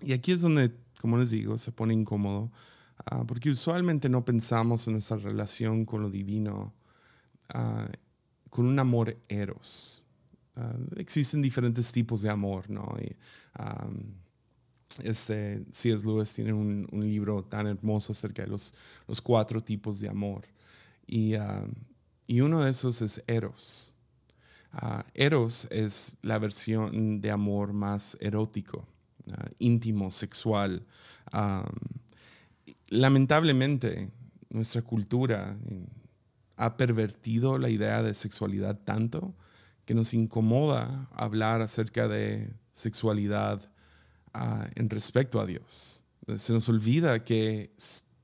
[0.00, 2.50] Y aquí es donde, como les digo, se pone incómodo,
[3.06, 6.74] ah, porque usualmente no pensamos en nuestra relación con lo divino
[7.50, 7.88] ah,
[8.50, 10.04] con un amor eros.
[10.56, 12.96] Ah, existen diferentes tipos de amor, ¿no?
[13.00, 13.16] Y,
[15.04, 16.04] este, C.S.
[16.04, 18.74] Lewis tiene un, libro tan hermoso acerca de los,
[19.06, 20.44] los cuatro tipos de amor.
[21.06, 21.34] Y,
[22.28, 23.96] y uno de esos es Eros.
[24.70, 28.86] Ah, eros es la versión de amor más erótico,
[29.32, 30.86] ah, íntimo, sexual.
[32.88, 34.10] lamentablemente,
[34.50, 35.86] nuestra cultura eh,
[36.56, 39.34] ha pervertido la idea de sexualidad tanto
[39.86, 43.72] que nos incomoda hablar acerca de sexualidad
[44.34, 46.04] ah, en respecto a Dios.
[46.36, 47.72] Se nos olvida que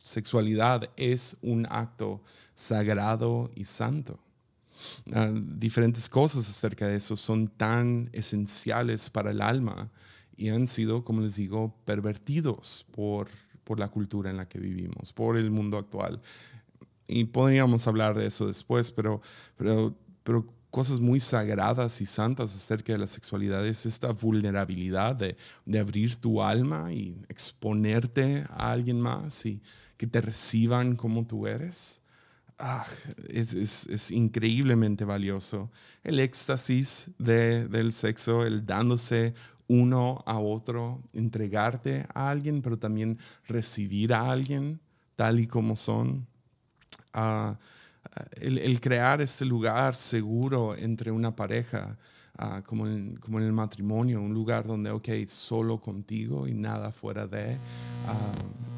[0.04, 2.22] sexualidad es un acto
[2.54, 4.20] sagrado y santo.
[5.14, 9.90] Ah, diferentes cosas acerca de eso son tan esenciales para el alma
[10.36, 13.28] y han sido, como les digo, pervertidos por,
[13.64, 16.20] por la cultura en la que vivimos, por el mundo actual.
[17.08, 19.22] Y podríamos hablar de eso después, pero,
[19.56, 25.38] pero, pero cosas muy sagradas y santas acerca de la sexualidad es esta vulnerabilidad de,
[25.64, 29.62] de abrir tu alma y exponerte a alguien más y
[29.96, 32.02] que te reciban como tú eres.
[32.58, 32.86] Ah,
[33.28, 35.70] es, es, es, increíblemente valioso.
[36.04, 39.34] El éxtasis de, del sexo, el dándose
[39.66, 44.80] uno a otro, entregarte a alguien, pero también recibir a alguien
[45.16, 46.26] tal y como son.
[47.12, 47.58] Ah,
[48.40, 51.96] el, el, crear este lugar seguro entre una pareja,
[52.38, 56.92] ah, como, en, como en el matrimonio, un lugar donde, ok, solo contigo y nada
[56.92, 57.58] fuera de.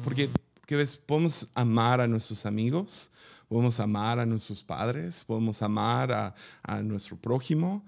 [0.03, 0.29] porque
[0.67, 3.09] que ves, podemos amar a nuestros amigos,
[3.47, 7.85] podemos amar a nuestros padres, podemos amar a, nuestro prójimo,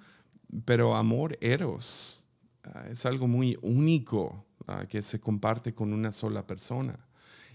[0.63, 2.25] pero amor eros
[2.63, 6.97] ah, es algo muy único ah, que se comparte con una sola persona.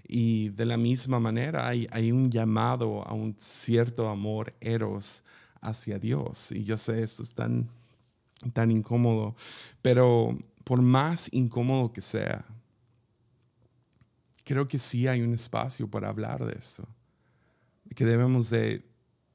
[0.06, 5.24] Y de la misma manera hay, hay un llamado a un cierto amor eros
[5.62, 6.52] hacia Dios.
[6.52, 7.70] Y yo sé, esto es tan,
[8.52, 9.34] tan incómodo,
[9.80, 12.44] pero por más incómodo que sea,
[14.44, 16.86] creo que sí hay un espacio para hablar de esto.
[17.94, 18.84] Que debemos de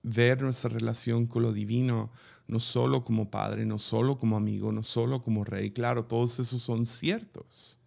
[0.04, 2.12] ver nuestra relación con lo divino,
[2.48, 5.72] no solo como padre, no solo como amigo, no solo como rey.
[5.72, 7.80] Claro, todos esos son ciertos.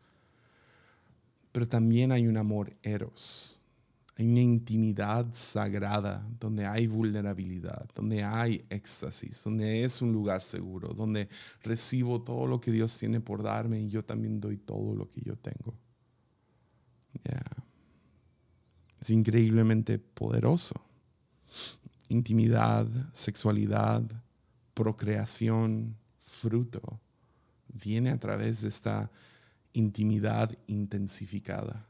[1.52, 3.60] Pero también hay un amor eros.
[4.16, 10.88] Hay una intimidad sagrada donde hay vulnerabilidad, donde hay éxtasis, donde es un lugar seguro,
[10.88, 11.28] donde
[11.62, 15.22] recibo todo lo que Dios tiene por darme y yo también doy todo lo que
[15.22, 15.74] yo tengo.
[19.00, 20.80] Es increíblemente poderoso.
[22.08, 24.02] Intimidad, sexualidad,
[24.74, 27.00] procreación, fruto,
[27.68, 29.10] viene a través de esta
[29.72, 31.86] intimidad intensificada.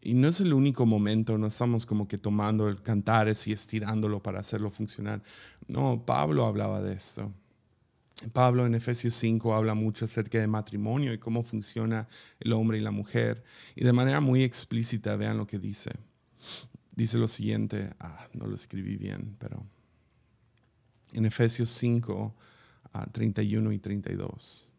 [0.00, 4.22] Y no es el único momento, no estamos como que tomando el cantares y estirándolo
[4.22, 5.22] para hacerlo funcionar.
[5.68, 7.32] No, Pablo hablaba de esto.
[8.30, 12.08] Pablo en Efesios 5 habla mucho acerca de matrimonio y cómo funciona
[12.40, 13.42] el hombre y la mujer.
[13.74, 15.90] Y de manera muy explícita, vean lo que dice.
[16.94, 19.66] Dice lo siguiente, ah, no lo escribí bien, pero
[21.12, 22.34] en Efesios 5,
[23.12, 24.72] 31 y 32.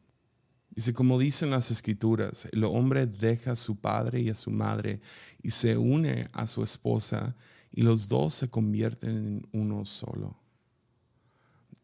[0.70, 5.02] Dice, como dicen las escrituras, el hombre deja a su padre y a su madre
[5.42, 7.36] y se une a su esposa
[7.72, 10.43] y los dos se convierten en uno solo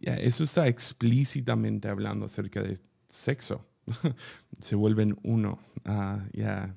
[0.01, 3.65] eso está explícitamente hablando acerca de sexo.
[4.61, 5.59] Se vuelven uno.
[5.85, 6.75] Ah, ya.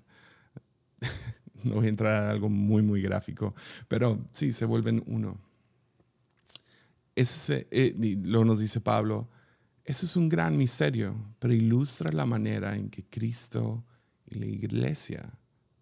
[1.64, 3.54] no voy a entrar a algo muy, muy gráfico,
[3.88, 5.38] pero sí, se vuelven uno.
[7.14, 9.28] Ese, eh, luego nos dice Pablo,
[9.84, 13.84] eso es un gran misterio, pero ilustra la manera en que Cristo
[14.26, 15.22] y la iglesia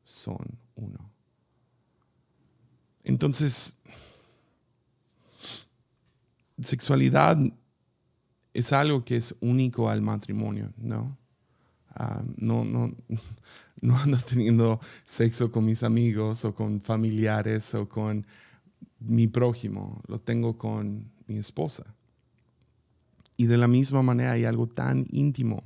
[0.02, 1.10] son uno.
[3.04, 3.76] Entonces,
[6.62, 7.38] sexualidad
[8.52, 11.16] es algo que es único al matrimonio, ¿no?
[11.94, 12.94] Ah, no, no,
[13.80, 18.26] no ando teniendo sexo con mis amigos o con familiares o con
[19.00, 21.84] mi prójimo, lo tengo con mi esposa.
[23.36, 25.64] Y de la misma manera hay algo tan íntimo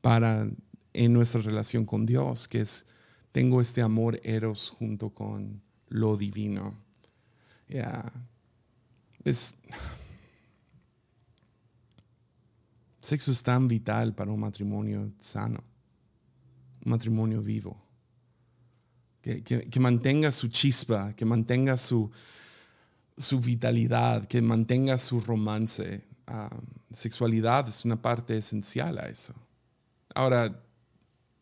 [0.00, 0.48] para
[0.94, 2.86] en nuestra relación con Dios, que es
[3.32, 6.72] tengo este amor eros junto con lo divino.
[9.24, 9.56] Es
[13.04, 15.62] Sexo es tan vital para un matrimonio sano,
[16.86, 17.78] un matrimonio vivo.
[19.20, 22.10] Que, mantenga su chispa, que mantenga su,
[23.18, 26.02] su vitalidad, que mantenga su romance.
[26.26, 26.48] Ah,
[26.94, 29.34] sexualidad es una parte esencial a eso.
[30.14, 30.62] Ahora,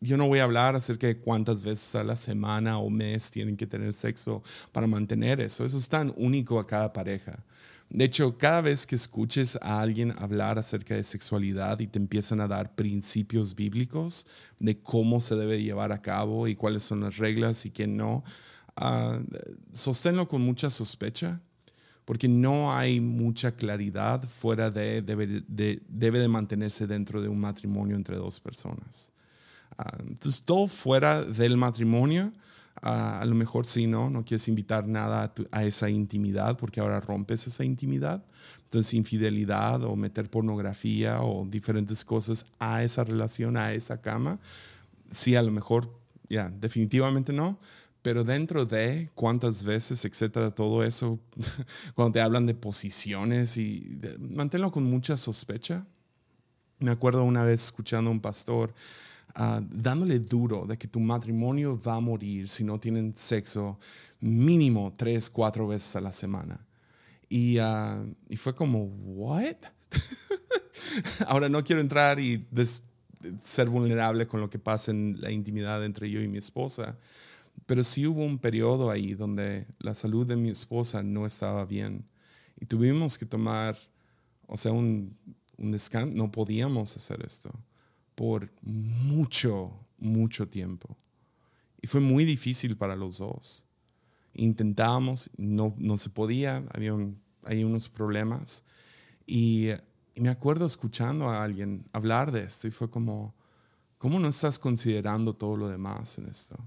[0.01, 3.55] yo no voy a hablar acerca de cuántas veces a la semana o mes tienen
[3.55, 5.63] que tener sexo para mantener eso.
[5.63, 7.41] Eso es tan único a cada pareja.
[7.93, 12.41] De hecho, cada vez que escuches a alguien hablar acerca de sexualidad y te empiezan
[12.41, 14.25] a dar principios bíblicos
[14.59, 18.23] de cómo se debe llevar a cabo y cuáles son las reglas y qué no,
[18.81, 21.39] uh, con mucha sospecha
[22.05, 25.43] porque no hay mucha claridad fuera de debe,
[25.87, 29.11] de mantenerse dentro de un matrimonio entre dos personas.
[29.77, 32.33] Ah, entonces, todo fuera del matrimonio,
[32.83, 34.09] ah, a lo mejor sí, ¿no?
[34.09, 38.23] No quieres invitar nada a, esa intimidad porque ahora rompes esa intimidad.
[38.65, 44.39] Entonces, infidelidad o meter pornografía o diferentes cosas a esa relación, a esa cama,
[45.11, 47.59] sí, a lo mejor, ya, definitivamente no
[48.03, 51.19] pero dentro de cuántas veces, etcétera, todo eso,
[51.95, 55.87] cuando te hablan de posiciones y manténlo con mucha sospecha.
[56.79, 58.73] Me acuerdo una vez escuchando a un pastor
[59.35, 63.79] ah, dándole duro de que tu matrimonio va a morir si no tienen sexo
[64.19, 66.65] mínimo tres, cuatro veces a la semana.
[67.29, 68.03] Y, ah,
[68.35, 69.55] fue como, ¿what?
[71.27, 72.45] Ahora no quiero entrar y
[73.41, 76.97] ser vulnerable con lo que pasa en la intimidad entre yo y mi esposa
[77.65, 82.05] pero sí hubo un periodo ahí donde la salud de mi esposa no estaba bien
[82.59, 83.77] y tuvimos que tomar,
[84.47, 85.17] o sea, un
[85.57, 86.15] descanso.
[86.15, 87.51] No podíamos hacer esto
[88.15, 90.97] por mucho, mucho tiempo.
[91.81, 93.65] Y fue muy difícil para los dos.
[94.33, 96.93] Intentábamos, no, no se podía, había
[97.45, 98.63] hay unos problemas.
[99.25, 99.69] Y,
[100.15, 103.35] y, me acuerdo escuchando a alguien hablar de esto y fue como,
[103.97, 106.57] ¿cómo no estás considerando todo lo demás en esto?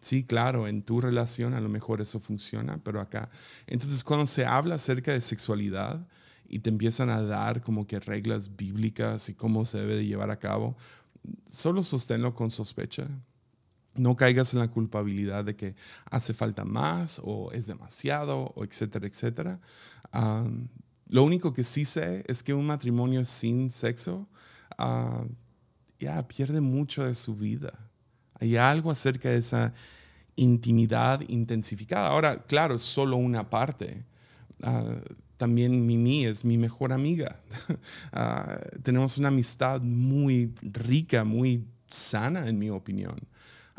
[0.00, 3.30] Sí, claro, en tu relación a lo mejor eso funciona, pero acá.
[3.66, 6.06] Entonces, cuando se habla acerca de sexualidad
[6.48, 10.30] y te empiezan a dar como que reglas bíblicas y cómo se debe de llevar
[10.30, 10.76] a cabo,
[11.46, 13.06] solo sosténlo con sospecha.
[13.94, 15.74] No caigas en la culpabilidad de que
[16.10, 19.60] hace falta más o es demasiado o etcétera, etcétera.
[21.08, 24.28] lo único que sí sé es que un matrimonio sin sexo
[24.78, 25.24] ah,
[25.98, 27.72] ya pierde mucho de su vida.
[28.40, 29.74] Hay algo acerca de esa
[30.36, 32.08] intimidad intensificada.
[32.08, 34.04] Ahora, claro, es solo una parte.
[34.62, 34.84] Ah,
[35.38, 37.40] también Mimi es mi mejor amiga.
[38.12, 43.16] Ah, tenemos una amistad muy rica, muy sana, en mi opinión.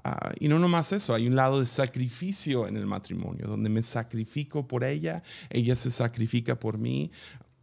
[0.03, 3.83] Ah, y no nomás eso, hay un lado de sacrificio en el matrimonio, donde me
[3.83, 7.11] sacrifico por ella, ella se sacrifica por mí.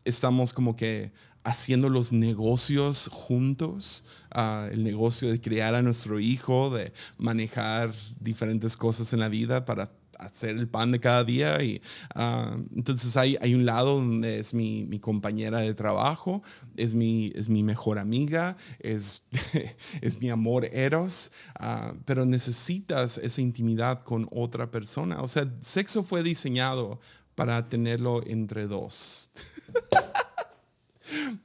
[0.04, 1.12] Estamos como que
[1.44, 8.76] haciendo los negocios juntos, ah, el negocio de criar a nuestro hijo, de manejar diferentes
[8.76, 11.62] cosas en la vida para hacer el pan de cada día.
[11.62, 11.80] Y,
[12.14, 16.42] ah, entonces hay, hay un lado donde es mi, mi, compañera de trabajo,
[16.76, 19.24] es mi, es mi mejor amiga, es,
[20.00, 25.22] es mi amor eros, ah, pero necesitas esa intimidad con otra persona.
[25.22, 26.98] O sea, sexo fue diseñado
[27.34, 29.30] para tenerlo entre dos.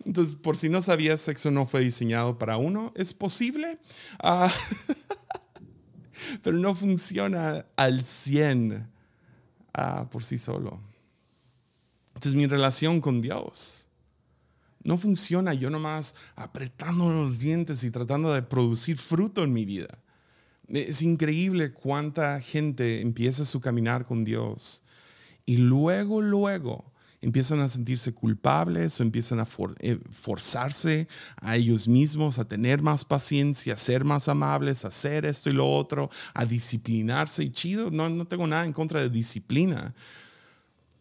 [0.05, 2.91] Entonces, por si no sabías, sexo no fue diseñado para uno.
[2.95, 3.79] Es posible,
[4.23, 4.51] ah,
[6.41, 8.87] pero no funciona al 100
[9.73, 10.79] ah, por sí solo.
[12.15, 13.87] Entonces, mi relación con Dios
[14.83, 19.99] no funciona yo nomás apretando los dientes y tratando de producir fruto en mi vida.
[20.67, 24.83] Es increíble cuánta gente empieza su caminar con Dios
[25.45, 26.90] y luego, luego
[27.21, 29.47] empiezan a sentirse culpables o empiezan a
[29.79, 31.07] eh, forzarse
[31.37, 35.53] a ellos mismos a tener más paciencia, a ser más amables, a hacer esto y
[35.53, 37.43] lo otro, a disciplinarse.
[37.43, 39.93] Y chido, no, no tengo nada en contra de disciplina.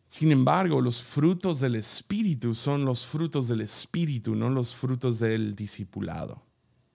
[0.06, 5.54] Sin embargo, los frutos del Espíritu son los frutos del Espíritu, no los frutos del
[5.54, 6.42] discipulado.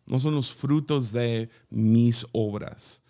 [0.06, 3.02] No son los frutos de mis obras.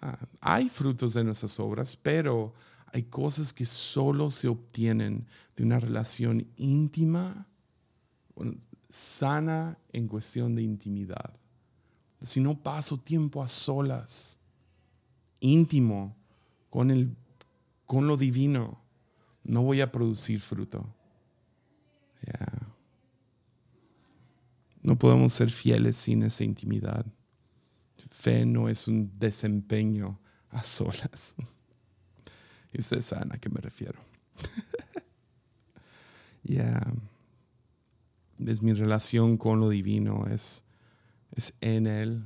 [0.00, 2.54] Ah, hay frutos de nuestras obras, pero
[2.92, 5.26] hay cosas que solo se obtienen
[5.56, 7.46] de una relación íntima,
[8.88, 11.38] sana en cuestión de intimidad.
[12.20, 14.38] Si no paso tiempo a solas,
[15.40, 16.16] íntimo,
[16.68, 17.16] con, el,
[17.86, 18.80] con lo divino,
[19.44, 20.86] no voy a producir fruto.
[24.82, 27.04] No podemos ser fieles sin esa intimidad.
[28.10, 30.18] Fe no es un desempeño
[30.48, 31.36] a solas.
[32.72, 33.98] Y ustedes saben a qué me refiero.
[36.42, 36.80] Ya.
[38.38, 40.64] Es mi relación con lo divino, es,
[41.32, 42.24] es en Él.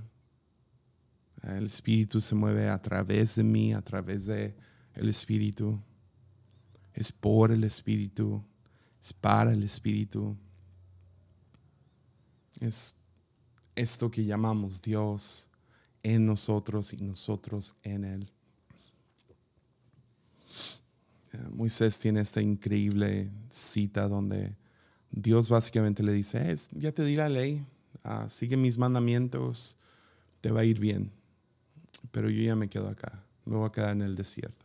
[1.42, 4.54] El Espíritu se mueve a través de mí, a través de
[4.94, 5.80] el Espíritu.
[6.92, 8.44] es por el Espíritu,
[9.00, 10.36] es para el Espíritu.
[12.60, 12.94] Es
[13.74, 15.50] esto que llamamos Dios
[16.04, 18.30] en nosotros y nosotros en Él.
[21.52, 24.56] Moisés tiene esta increíble cita donde
[25.10, 27.64] Dios básicamente le dice, ya te di la ley,
[28.02, 29.76] ah, sigue mis mandamientos,
[30.40, 31.10] te va a ir bien.
[32.10, 34.64] Pero yo ya me quedo acá, me voy a quedar en el desierto.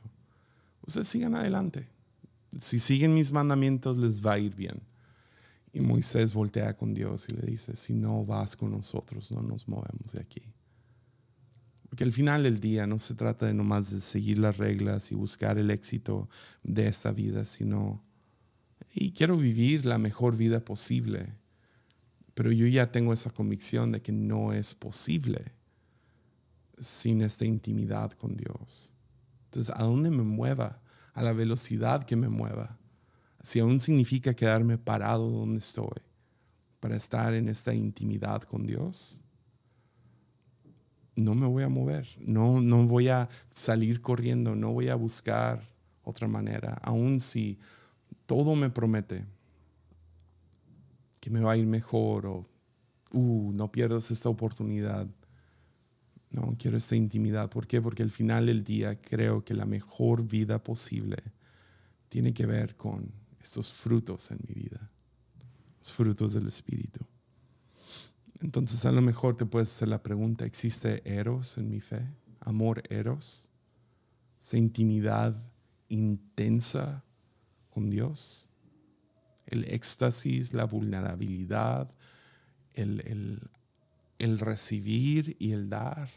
[0.86, 1.88] Ustedes sigan adelante.
[2.58, 4.82] Si siguen mis mandamientos, les va a ir bien.
[5.72, 9.68] Y Moisés voltea con Dios y le dice, si no vas con nosotros, no nos
[9.68, 10.42] movemos de aquí.
[12.00, 15.58] Porque al final del día no se trata de nomás seguir las reglas y buscar
[15.58, 16.30] el éxito
[16.64, 18.02] de esta vida, sino,
[18.94, 21.36] y quiero vivir la mejor vida posible,
[22.36, 25.52] pero yo ya tengo esa convicción de que no es posible
[26.78, 28.94] sin esta intimidad con Dios.
[29.48, 30.82] Entonces, ¿a dónde me mueva?
[31.14, 32.80] A la velocidad que me mueva.
[33.44, 36.02] Si aún significa quedarme parado donde estoy
[36.80, 39.22] para estar en esta intimidad con Dios,
[41.22, 45.68] no me voy a mover, no, no voy a salir corriendo, no voy a buscar
[46.04, 47.60] otra manera, aun si
[48.26, 49.26] todo me promete
[51.20, 52.50] que me va a ir mejor o,
[53.12, 55.08] uh, no pierdas esta oportunidad.
[56.32, 57.50] No, quiero esta intimidad.
[57.50, 57.82] ¿Por qué?
[57.82, 61.18] Porque al final del día creo que la mejor vida posible
[62.08, 63.12] tiene que ver con
[63.42, 64.92] estos frutos en mi vida,
[65.80, 67.00] los frutos del Espíritu.
[68.42, 72.08] Entonces a lo mejor te puedes hacer la pregunta, ¿existe eros en mi fe?
[72.40, 73.50] ¿Amor eros?
[74.40, 75.36] ¿Esa intimidad
[75.90, 77.04] intensa
[77.70, 78.50] con Dios?
[79.46, 81.92] El éxtasis, la vulnerabilidad,
[82.74, 83.50] el, el,
[84.20, 86.10] el recibir y el dar.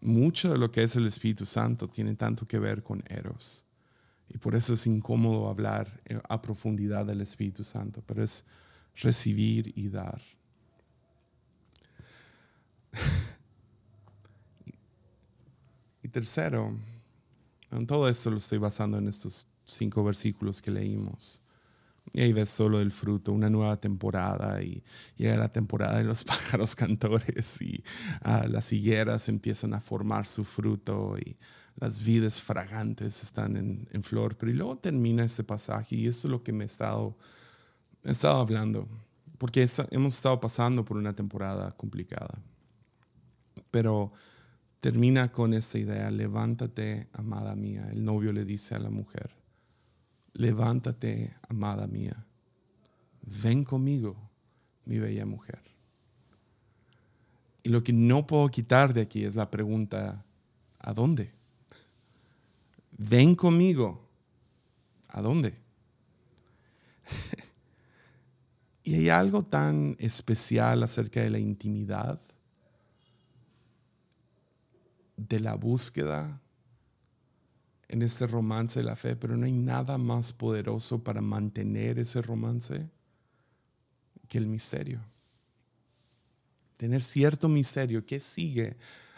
[0.00, 3.66] Mucho de lo que es el Espíritu Santo tiene tanto que ver con eros.
[4.28, 8.44] Y por eso es incómodo hablar eh, a profundidad del Espíritu Santo, pero es
[8.94, 10.22] recibir y dar.
[16.02, 16.76] y tercero,
[17.70, 21.42] en todo esto lo estoy basando en estos cinco versículos que leímos.
[22.12, 24.82] Y ahí ves solo el fruto, una nueva temporada y
[25.16, 27.84] llega la temporada de los pájaros cantores y
[28.22, 31.36] ah, las higueras empiezan a formar su fruto y
[31.76, 34.36] las vides fragantes están en, flor.
[34.36, 37.16] Pero y luego termina ese pasaje y eso es lo que me he estado,
[38.02, 38.88] he estado hablando,
[39.38, 42.42] porque hemos estado pasando por una temporada complicada.
[43.70, 44.12] Pero
[44.80, 47.88] termina con esta idea, levántate, amada mía.
[47.92, 49.30] El novio le dice a la mujer,
[50.32, 52.26] levántate, amada mía.
[53.22, 54.16] Ven conmigo,
[54.84, 55.60] mi bella mujer.
[57.62, 60.24] Y lo que no puedo quitar de aquí es la pregunta,
[60.78, 61.30] ¿a dónde?
[62.96, 64.08] Ven conmigo.
[65.08, 65.58] ¿A dónde?
[68.84, 72.20] y hay algo tan especial acerca de la intimidad
[75.28, 76.40] de la búsqueda
[77.88, 82.22] en este romance de la fe, pero no hay nada más poderoso para mantener ese
[82.22, 82.88] romance
[84.28, 85.00] que el misterio.
[86.76, 88.06] Tener cierto misterio.
[88.06, 88.76] ¿Qué sigue?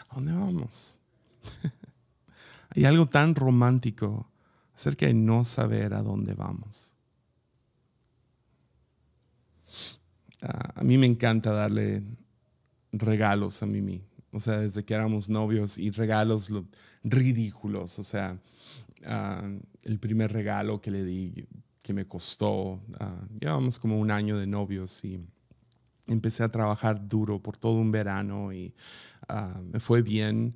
[0.09, 0.99] ¿A dónde vamos?
[2.69, 4.29] hay algo tan romántico
[4.75, 6.95] acerca de no saber a dónde vamos.
[10.41, 12.03] Ah, a mí me encanta darle
[12.91, 16.49] regalos a Mimi o sea, desde que éramos novios y regalos
[17.03, 18.39] ridículos, o sea,
[19.05, 19.47] ah,
[19.83, 21.47] el primer regalo que le di,
[21.83, 25.19] que me costó, ah, llevamos como un año de novios y
[26.07, 28.73] empecé a trabajar duro por todo un verano y
[29.29, 30.55] ah, me fue bien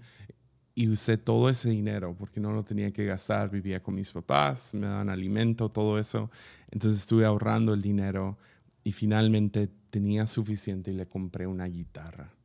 [0.73, 4.73] y usé todo ese dinero porque no lo tenía que gastar, vivía con mis papás,
[4.73, 6.31] me daban alimento, todo eso,
[6.71, 8.39] entonces estuve ahorrando el dinero
[8.83, 12.36] y finalmente tenía suficiente y le compré una guitarra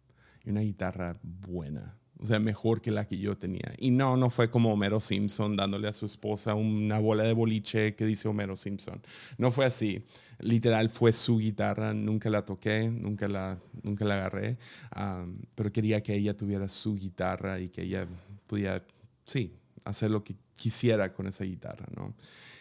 [0.45, 1.97] y una guitarra buena.
[2.23, 3.73] O sea, mejor que la que yo tenía.
[3.79, 7.97] Y no, no fue como Homero Simpson dándole a su esposa una bola de boliche
[7.97, 9.03] que dice Homero Simpson.
[9.39, 10.05] No fue así.
[10.39, 11.93] Literal fue su guitarra.
[11.95, 14.57] Nunca la toqué, nunca la, nunca la agarré.
[15.57, 18.07] pero quería que ella tuviera su guitarra y que ella
[18.47, 18.85] pudiera,
[19.27, 22.15] sí, hacer lo que quisiera con esa guitarra, ¿no?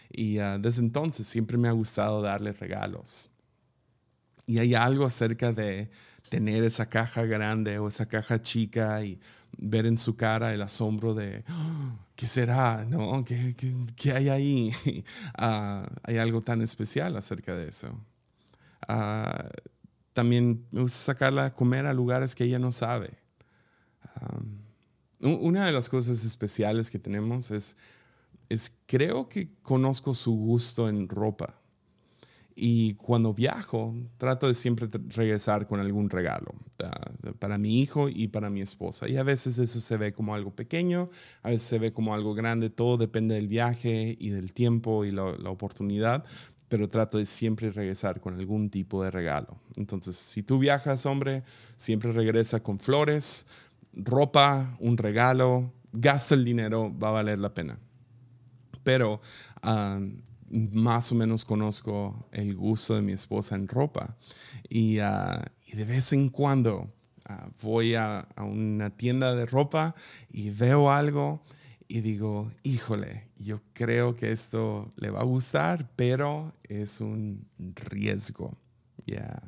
[0.10, 3.30] Y ah, desde entonces siempre me ha gustado darle regalos.
[4.48, 5.92] Y hay algo acerca de
[6.32, 9.20] tener esa caja grande o esa caja chica y
[9.58, 12.86] ver en su cara el asombro de, oh, ¿qué será?
[12.86, 13.26] ¿No?
[13.26, 13.54] ¿Qué,
[13.98, 14.72] qué, hay ahí?
[15.38, 17.94] Ah, hay algo tan especial acerca de eso.
[18.88, 19.50] Ah,
[20.14, 23.12] también me gusta sacarla a comer a lugares que ella no sabe.
[25.20, 27.76] una de las cosas especiales que tenemos es
[28.48, 31.61] es creo que conozco su gusto en ropa.
[32.64, 36.54] Y cuando viajo, trato de siempre regresar con algún regalo
[37.40, 39.10] para mi hijo y para mi esposa.
[39.10, 41.10] Y a veces eso se ve como algo pequeño,
[41.42, 45.10] a veces se ve como algo grande, todo depende del viaje y del tiempo y
[45.10, 46.24] la, oportunidad,
[46.70, 49.60] pero trato de siempre regresar con algún tipo de regalo.
[49.76, 51.44] Entonces, si tú viajas, hombre,
[51.78, 53.48] siempre regresa con flores,
[53.94, 57.80] ropa, un regalo, gasta el dinero, va a valer la pena.
[58.84, 59.20] Pero
[60.52, 64.18] más o menos conozco el gusto de mi esposa en ropa
[64.70, 66.94] y, ah, de vez en cuando
[67.26, 69.96] ah, voy a, una tienda de ropa
[70.30, 71.42] y veo algo
[71.88, 78.58] y digo, híjole, yo creo que esto le va a gustar, pero es un riesgo.
[79.06, 79.42] ya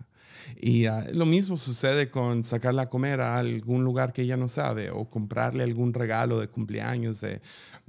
[0.59, 4.47] y ah, lo mismo sucede con sacarla a comer a algún lugar que ella no
[4.47, 7.41] sabe o comprarle algún regalo de cumpleaños, de,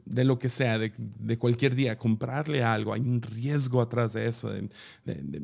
[0.04, 2.92] de lo que sea, de, de, cualquier día, comprarle algo.
[2.92, 4.52] Hay un riesgo atrás de eso.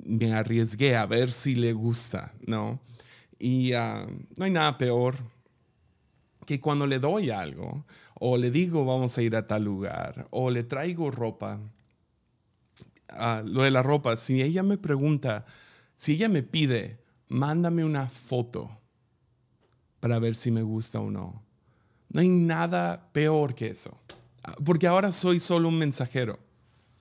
[0.04, 2.80] Me arriesgué a ver si le gusta, ¿no?
[3.38, 4.06] Y ah,
[4.36, 5.16] no hay nada peor
[6.46, 10.50] que cuando le doy algo o le digo vamos a ir a tal lugar o
[10.50, 11.58] le traigo ropa.
[13.08, 15.46] Ah, lo de la ropa, si ella me pregunta,
[15.96, 16.99] si ella me pide,
[17.30, 18.70] mándame una foto
[19.98, 21.42] para ver si me gusta o no.
[22.10, 23.98] No hay nada peor que eso.
[24.64, 26.38] Porque ahora soy solo un mensajero.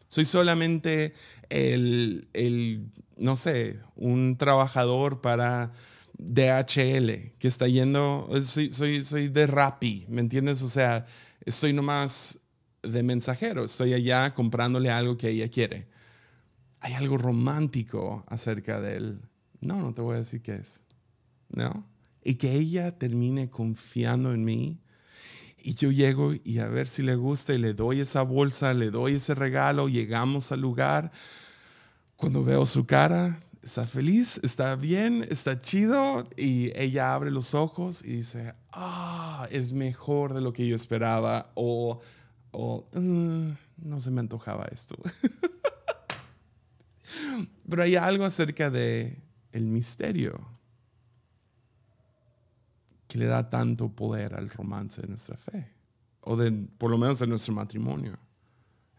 [0.08, 1.14] Soy solamente
[1.50, 5.72] el, no sé, un trabajador para
[6.18, 10.62] DHL que está yendo, soy, soy, soy de Rappi, ¿me entiendes?
[10.62, 11.06] O sea,
[11.46, 12.40] estoy nomás
[12.82, 15.90] de mensajero, estoy allá comprándole algo que ella quiere
[16.82, 19.22] hay algo romántico acerca de él.
[19.62, 20.82] No, no te voy a decir qué es.
[21.50, 21.86] ¿No?
[22.24, 24.80] Y que ella termine confiando en mí.
[25.62, 28.92] Y yo llego y a ver si le gusta y le doy esa bolsa, le
[28.92, 31.12] doy ese regalo, llegamos al lugar.
[32.16, 36.28] Cuando veo su cara, está feliz, está bien, está chido.
[36.38, 41.52] Y ella abre los ojos y dice, ah, es mejor de lo que yo esperaba.
[41.56, 42.00] O,
[42.52, 44.96] o mm, no se me antojaba esto.
[47.70, 49.18] Pero hay algo acerca de
[49.52, 50.48] el misterio
[53.08, 55.74] que le da tanto poder al romance de nuestra fe,
[56.22, 58.20] o de, por lo menos de nuestro matrimonio.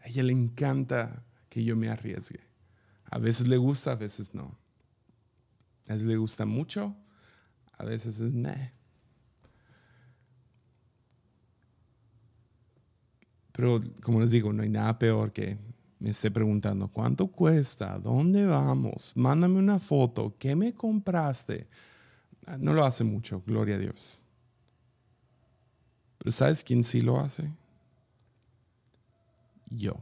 [0.01, 2.41] A ella le encanta que yo me arriesgue.
[3.05, 4.57] A veces le gusta, a veces no.
[5.87, 6.95] A veces le gusta mucho,
[7.77, 8.33] a veces es.
[13.51, 15.57] Pero como les digo, no hay nada peor que
[16.01, 17.99] me esté preguntando, ¿cuánto cuesta?
[17.99, 19.13] ¿Dónde vamos?
[19.15, 20.35] Mándame una foto.
[20.39, 21.67] ¿Qué me compraste?
[22.47, 24.25] Ah, no lo hace mucho, gloria a Dios.
[26.17, 27.51] Pero ¿sabes quién sí lo hace?
[29.69, 29.95] Yo.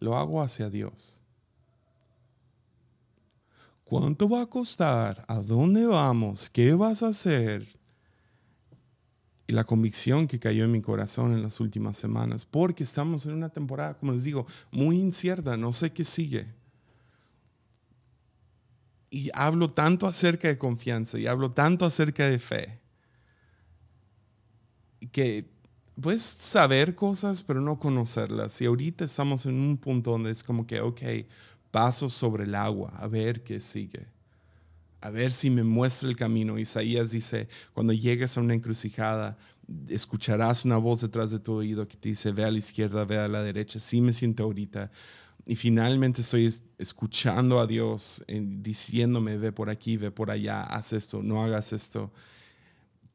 [0.00, 1.22] Lo hago hacia Dios.
[3.84, 5.22] ¿Cuánto va a costar?
[5.28, 6.48] ¿A dónde vamos?
[6.48, 7.68] ¿Qué vas a hacer?
[9.48, 13.32] Y la convicción que cayó en mi corazón en las últimas semanas, porque estamos en
[13.32, 16.46] una temporada, como les digo, muy incierta, no sé qué sigue.
[19.10, 22.78] Y hablo tanto acerca de confianza y hablo tanto acerca de fe,
[25.12, 25.50] que
[25.98, 28.60] puedes saber cosas, pero no conocerlas.
[28.60, 31.00] Y ahorita estamos en un punto donde es como que, ok,
[31.70, 34.17] paso sobre el agua, a ver qué sigue
[35.00, 36.58] a ver si me muestra el camino.
[36.58, 39.36] Isaías dice, cuando llegues a una encrucijada,
[39.88, 43.18] escucharás una voz detrás de tu oído que te dice, ve a la izquierda, ve
[43.18, 43.78] a la derecha.
[43.78, 44.90] Sí me siento ahorita.
[45.46, 51.22] Y finalmente estoy escuchando a Dios diciéndome, ve por aquí, ve por allá, haz esto,
[51.22, 52.12] no hagas esto.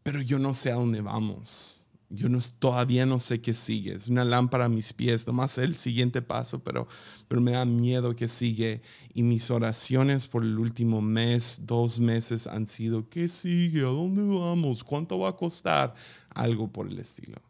[0.02, 1.83] Pero yo no sé a dónde vamos
[2.14, 3.93] yo no, todavía no sé qué sigue.
[3.93, 6.88] Es una lámpara a mis pies, nomás el siguiente paso, pero,
[7.28, 8.82] pero me da miedo que sigue.
[9.16, 13.82] Y mis oraciones por el último mes, dos meses han sido, ¿qué sigue?
[13.82, 14.84] ¿A dónde vamos?
[14.84, 15.95] ¿Cuánto va a costar?
[16.30, 17.41] Algo por el estilo.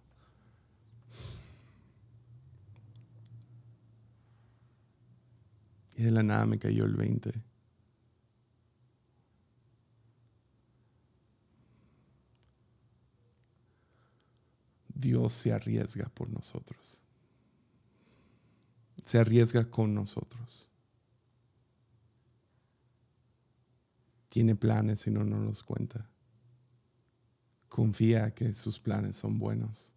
[5.98, 7.53] Y de la nada me cayó el 20.
[14.94, 17.04] Dios se arriesga por nosotros.
[19.04, 20.72] Se arriesga con nosotros.
[24.30, 26.10] Tiene planes y no nos los cuenta.
[27.68, 29.94] Confía que sus planes son buenos.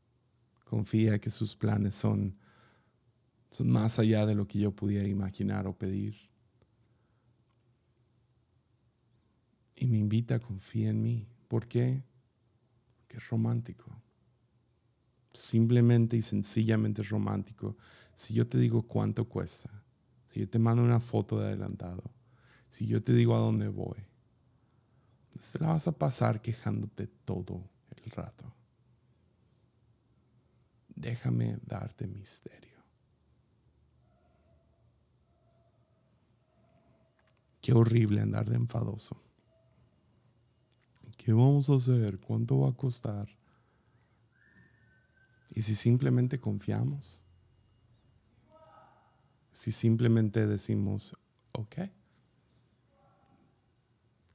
[0.64, 2.36] Confía que sus planes son,
[3.50, 6.16] son más allá de lo que yo pudiera imaginar o pedir.
[9.76, 11.28] Y me invita a confiar en mí.
[11.48, 12.02] ¿Por qué?
[12.98, 14.02] Porque es romántico
[15.36, 17.76] simplemente y sencillamente romántico
[18.14, 19.70] si yo te digo cuánto cuesta,
[20.26, 22.02] si yo te mando una foto de adelantado,
[22.68, 23.98] si yo te digo a dónde voy,
[25.52, 28.52] te la vas a pasar quejándote todo el rato.
[30.88, 32.76] Déjame darte misterio.
[37.60, 39.20] Qué horrible andar de enfadoso.
[41.18, 42.18] ¿Qué vamos a hacer?
[42.18, 43.28] ¿Cuánto va a costar?
[45.54, 47.24] Y si simplemente confiamos,
[49.52, 51.16] si simplemente decimos,
[51.52, 51.76] ok,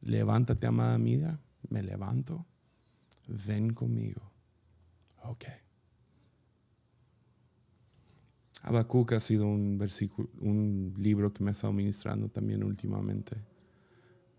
[0.01, 1.39] levántate, amada amiga,
[1.69, 2.45] me levanto,
[3.27, 4.31] ven conmigo,
[5.23, 5.45] ok.
[8.63, 13.35] Habacuc ha sido un versículo, un libro que me ha estado ministrando también últimamente.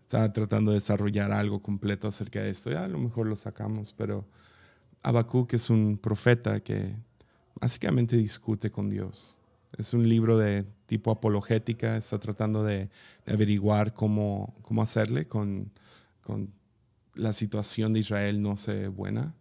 [0.01, 2.71] Estaba tratando de desarrollar algo completo acerca de esto.
[2.71, 4.25] Ya a lo mejor lo sacamos, pero
[5.03, 6.95] Habacuc es un profeta que
[7.59, 9.37] básicamente discute con Dios.
[9.77, 12.89] Es un libro de tipo apologética, está tratando de,
[13.25, 15.71] averiguar cómo, cómo hacerle con,
[16.21, 16.51] con
[17.15, 19.35] la situación de Israel no se buena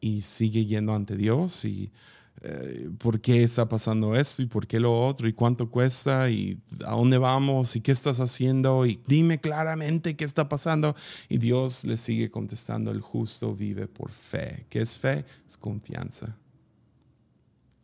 [0.00, 1.92] y sigue yendo ante Dios y
[2.46, 6.60] eh, por qué está pasando esto y por qué lo otro y cuánto cuesta y
[6.84, 10.94] a dónde vamos y qué estás haciendo y dime claramente qué está pasando.
[11.30, 14.66] Y Dios le sigue contestando, el justo vive por fe.
[14.68, 15.24] ¿Qué es fe?
[15.46, 16.36] Es confianza.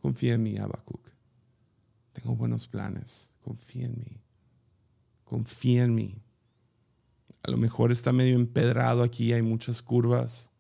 [0.03, 1.09] Confía en mí, Habacuc.
[2.13, 3.33] Tengo buenos planes.
[3.41, 4.21] Confía en mí.
[5.25, 6.23] Confía en mí.
[7.43, 10.51] A lo mejor está medio empedrado aquí, hay muchas curvas.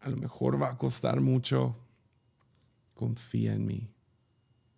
[0.00, 1.78] A lo mejor va a costar mucho
[3.00, 3.88] confía en mí.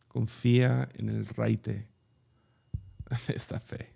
[0.06, 1.88] Confía en el raite
[3.26, 3.92] de esta fe.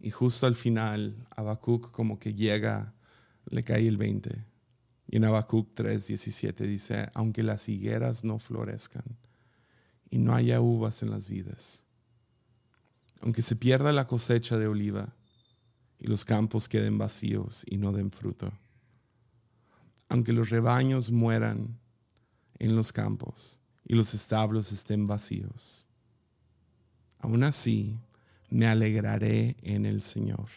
[0.00, 2.94] Y justo al final, Habacuc como que llega,
[3.48, 4.44] le cae el 20.
[5.06, 9.04] Y en Habacuc 3:17 dice, aunque las higueras no florezcan
[10.10, 11.84] y no haya uvas en las vidas,
[13.20, 15.14] aunque se pierda la cosecha de oliva
[16.00, 18.52] y los campos queden vacíos y no den fruto,
[20.08, 21.78] aunque los rebaños mueran
[22.62, 25.88] en los campos y los establos estén vacíos.
[27.18, 27.98] Aún así,
[28.50, 30.48] me alegraré en el Señor,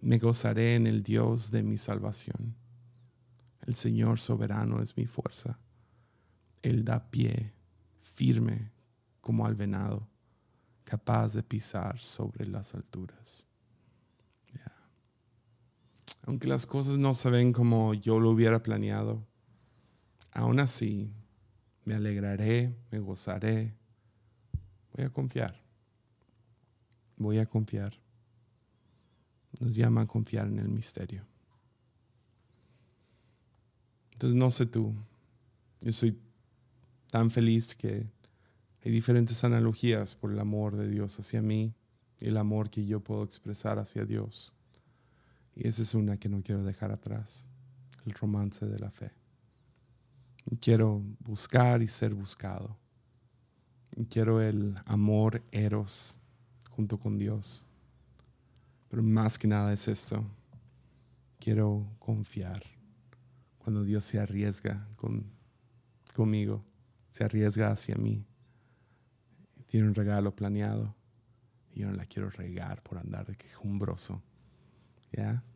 [0.00, 2.56] me gozaré en el Dios de mi salvación.
[3.64, 5.60] El Señor soberano es mi fuerza.
[6.60, 7.52] Él da pie
[8.00, 8.72] firme
[9.20, 10.08] como al venado,
[10.82, 13.46] capaz de pisar sobre las alturas.
[16.24, 19.24] Aunque las cosas no se ven como yo lo hubiera planeado,
[20.32, 21.12] Aún así,
[21.84, 23.74] me alegraré, me gozaré.
[24.94, 25.60] Voy a confiar.
[27.16, 27.92] Voy a confiar.
[29.60, 31.24] Nos llama a confiar en el misterio.
[34.12, 34.94] Entonces, no sé tú.
[35.80, 36.18] Yo soy
[37.10, 38.06] tan feliz que
[38.84, 41.74] hay diferentes analogías por el amor de Dios hacia mí
[42.18, 44.54] y el amor que yo puedo expresar hacia Dios.
[45.54, 47.46] Y esa es una que no quiero dejar atrás,
[48.06, 49.21] el romance de la fe.
[50.60, 52.76] Quiero buscar y ser buscado.
[54.08, 56.18] Quiero el amor eros
[56.70, 57.66] junto con Dios.
[58.88, 60.24] Pero más que nada es esto.
[61.38, 62.62] Quiero confiar.
[63.58, 65.24] Cuando Dios se arriesga con,
[66.14, 66.64] conmigo,
[67.10, 68.26] se arriesga hacia mí.
[69.66, 70.94] Tiene un regalo planeado
[71.74, 74.22] y yo no la quiero regar por andar de quejumbroso.
[75.12, 75.42] ¿Ya?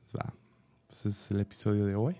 [0.00, 0.34] Pues va.
[0.86, 2.16] Pues es el episodio de hoy.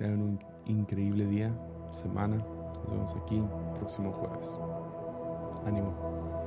[0.00, 1.50] Tengan un increíble día,
[1.92, 2.36] semana.
[2.36, 3.44] Nos vemos aquí
[3.74, 4.58] próximo jueves.
[5.66, 6.39] Ánimo.